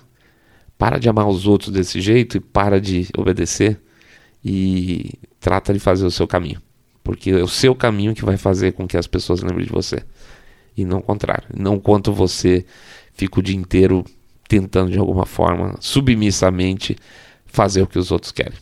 para 0.77 0.99
de 0.99 1.09
amar 1.09 1.27
os 1.27 1.47
outros 1.47 1.71
desse 1.71 1.99
jeito 1.99 2.37
e 2.37 2.39
para 2.39 2.79
de 2.79 3.07
obedecer 3.17 3.81
e 4.45 5.13
trata 5.39 5.73
de 5.73 5.79
fazer 5.79 6.05
o 6.05 6.11
seu 6.11 6.27
caminho. 6.27 6.61
Porque 7.03 7.31
é 7.31 7.43
o 7.43 7.47
seu 7.47 7.73
caminho 7.73 8.13
que 8.13 8.25
vai 8.25 8.37
fazer 8.37 8.73
com 8.73 8.87
que 8.87 8.97
as 8.97 9.07
pessoas 9.07 9.41
lembrem 9.41 9.65
de 9.65 9.71
você. 9.71 10.03
E 10.75 10.85
não 10.85 10.99
o 10.99 11.01
contrário. 11.01 11.47
Não 11.55 11.79
quanto 11.79 12.13
você 12.13 12.65
fica 13.13 13.39
o 13.39 13.43
dia 13.43 13.55
inteiro 13.55 14.05
tentando 14.47 14.91
de 14.91 14.97
alguma 14.97 15.25
forma, 15.25 15.75
submissamente, 15.79 16.95
fazer 17.45 17.81
o 17.81 17.87
que 17.87 17.99
os 17.99 18.11
outros 18.11 18.31
querem. 18.31 18.57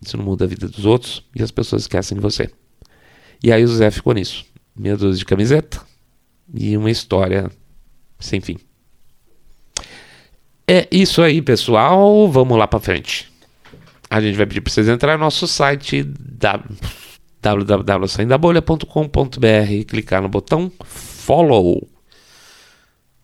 Isso 0.00 0.16
não 0.16 0.24
muda 0.24 0.44
a 0.44 0.48
vida 0.48 0.68
dos 0.68 0.84
outros 0.84 1.24
e 1.34 1.42
as 1.42 1.50
pessoas 1.50 1.82
esquecem 1.82 2.16
de 2.16 2.22
você. 2.22 2.50
E 3.42 3.52
aí 3.52 3.64
o 3.64 3.68
Zé 3.68 3.90
ficou 3.90 4.12
nisso. 4.12 4.44
Meia 4.76 4.96
dúzia 4.96 5.18
de 5.18 5.24
camiseta 5.24 5.80
e 6.52 6.76
uma 6.76 6.90
história 6.90 7.50
sem 8.18 8.40
fim. 8.40 8.58
É 10.66 10.88
isso 10.90 11.22
aí, 11.22 11.40
pessoal. 11.40 12.28
Vamos 12.30 12.58
lá 12.58 12.66
para 12.66 12.80
frente 12.80 13.33
a 14.14 14.20
gente 14.20 14.36
vai 14.36 14.46
pedir 14.46 14.60
para 14.60 14.72
vocês 14.72 14.88
entrar 14.88 15.18
no 15.18 15.24
nosso 15.24 15.48
site 15.48 16.08
www.saindabolha.com.br 17.42 19.84
clicar 19.88 20.22
no 20.22 20.28
botão 20.28 20.70
follow. 20.84 21.88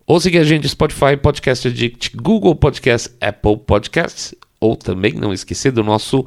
Ou 0.05 0.21
seguir 0.21 0.39
a 0.39 0.45
gente 0.45 0.69
Spotify, 0.69 1.17
Podcast 1.17 1.69
Addict, 1.69 2.17
Google 2.17 2.57
Podcast, 2.57 3.09
Apple 3.21 3.59
Podcasts, 3.59 4.35
ou 4.59 4.75
também 4.75 5.13
não 5.13 5.33
esquecer 5.33 5.71
do 5.71 5.85
nosso 5.85 6.27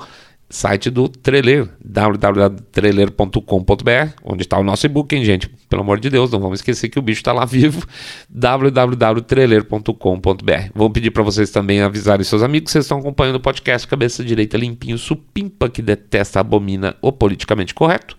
site 0.54 0.90
do 0.92 1.10
Treler, 1.10 1.68
www.treler.com.br, 1.84 4.14
onde 4.24 4.44
está 4.44 4.60
o 4.60 4.64
nosso 4.64 4.86
e-book, 4.86 5.16
hein, 5.16 5.26
gente? 5.26 5.50
Pelo 5.68 5.82
amor 5.82 6.00
de 6.00 6.12
Deus, 6.12 6.30
não 6.30 6.40
vamos 6.40 6.60
esquecer 6.60 6.90
que 6.90 7.00
o 7.00 7.02
bicho 7.02 7.22
está 7.22 7.34
lá 7.34 7.44
vivo, 7.44 7.84
www.treler.com.br. 8.30 10.70
Vou 10.76 10.92
pedir 10.92 11.10
para 11.10 11.24
vocês 11.24 11.50
também 11.50 11.82
avisarem 11.82 12.24
seus 12.24 12.44
amigos 12.44 12.68
que 12.68 12.74
vocês 12.74 12.86
estão 12.86 13.00
acompanhando 13.00 13.38
o 13.38 13.40
podcast 13.40 13.88
Cabeça 13.88 14.24
Direita 14.24 14.56
Limpinho 14.56 15.00
Supimpa, 15.00 15.68
que 15.68 15.82
detesta, 15.82 16.40
abomina 16.40 16.96
o 17.02 17.12
politicamente 17.12 17.74
correto. 17.74 18.16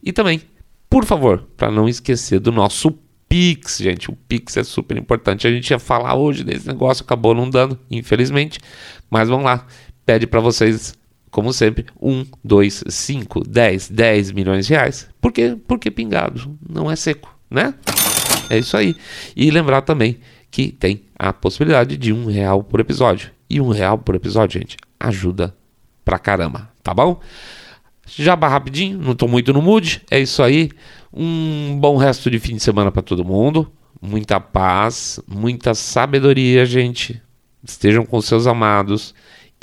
E 0.00 0.12
também, 0.12 0.42
por 0.88 1.04
favor, 1.04 1.44
para 1.56 1.72
não 1.72 1.88
esquecer 1.88 2.38
do 2.38 2.52
nosso 2.52 2.96
Pix, 3.28 3.78
gente. 3.78 4.12
O 4.12 4.16
Pix 4.28 4.56
é 4.56 4.62
super 4.62 4.96
importante. 4.96 5.48
A 5.48 5.50
gente 5.50 5.68
ia 5.68 5.80
falar 5.80 6.14
hoje 6.14 6.44
desse 6.44 6.68
negócio, 6.68 7.02
acabou 7.02 7.34
não 7.34 7.50
dando, 7.50 7.76
infelizmente. 7.90 8.60
Mas 9.10 9.28
vamos 9.28 9.44
lá. 9.44 9.66
Pede 10.06 10.24
para 10.24 10.38
vocês 10.38 10.94
como 11.34 11.52
sempre, 11.52 11.86
1, 12.00 12.26
2, 12.44 12.84
5, 12.86 13.48
10, 13.48 13.90
10 13.90 14.30
milhões 14.30 14.68
de 14.68 14.72
reais. 14.72 15.08
Por 15.20 15.32
quê? 15.32 15.58
Porque 15.66 15.90
pingado 15.90 16.56
não 16.64 16.88
é 16.88 16.94
seco, 16.94 17.36
né? 17.50 17.74
É 18.48 18.56
isso 18.56 18.76
aí. 18.76 18.94
E 19.34 19.50
lembrar 19.50 19.82
também 19.82 20.20
que 20.48 20.70
tem 20.70 21.02
a 21.18 21.32
possibilidade 21.32 21.96
de 21.96 22.12
um 22.12 22.26
real 22.26 22.62
por 22.62 22.78
episódio. 22.78 23.32
E 23.50 23.60
um 23.60 23.70
real 23.70 23.98
por 23.98 24.14
episódio, 24.14 24.60
gente, 24.60 24.76
ajuda 25.00 25.52
pra 26.04 26.20
caramba, 26.20 26.70
tá 26.84 26.94
bom? 26.94 27.18
Jabá 28.06 28.46
rapidinho, 28.46 28.96
não 29.00 29.16
tô 29.16 29.26
muito 29.26 29.52
no 29.52 29.60
mood. 29.60 30.02
É 30.08 30.20
isso 30.20 30.40
aí. 30.40 30.70
Um 31.12 31.76
bom 31.80 31.96
resto 31.96 32.30
de 32.30 32.38
fim 32.38 32.54
de 32.54 32.62
semana 32.62 32.92
para 32.92 33.02
todo 33.02 33.24
mundo. 33.24 33.72
Muita 34.00 34.38
paz, 34.38 35.18
muita 35.26 35.74
sabedoria, 35.74 36.64
gente. 36.64 37.20
Estejam 37.64 38.06
com 38.06 38.20
seus 38.20 38.46
amados 38.46 39.12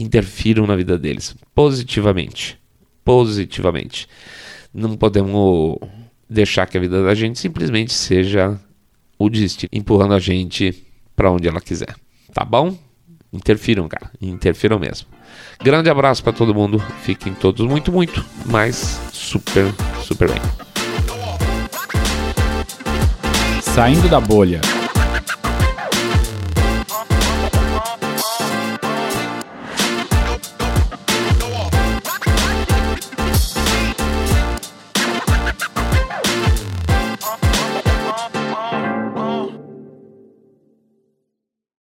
interfiram 0.02 0.66
na 0.66 0.76
vida 0.76 0.98
deles 0.98 1.36
positivamente. 1.54 2.60
Positivamente. 3.04 4.08
Não 4.74 4.96
podemos 4.96 5.78
deixar 6.30 6.66
que 6.66 6.78
a 6.78 6.82
vida 6.82 7.04
da 7.04 7.14
gente 7.14 7.40
simplesmente 7.40 7.94
seja 7.94 8.60
o 9.18 9.30
destino, 9.30 9.70
empurrando 9.74 10.14
a 10.14 10.20
gente 10.20 10.86
para 11.16 11.32
onde 11.32 11.48
ela 11.48 11.62
quiser. 11.62 11.96
Tá 12.34 12.46
bom? 12.46 12.78
Interfiram, 13.34 13.88
cara. 13.88 14.12
Interfiram 14.22 14.80
mesmo. 14.80 15.08
Grande 15.64 15.90
abraço 15.90 16.24
para 16.24 16.34
todo 16.34 16.54
mundo. 16.54 16.80
Fiquem 17.04 17.34
todos 17.34 17.66
muito, 17.66 17.92
muito, 17.92 18.26
mas 18.46 19.00
super, 19.12 19.66
super 20.04 20.30
bem. 20.30 20.42
Saindo 23.62 24.10
da 24.10 24.20
bolha. 24.20 24.60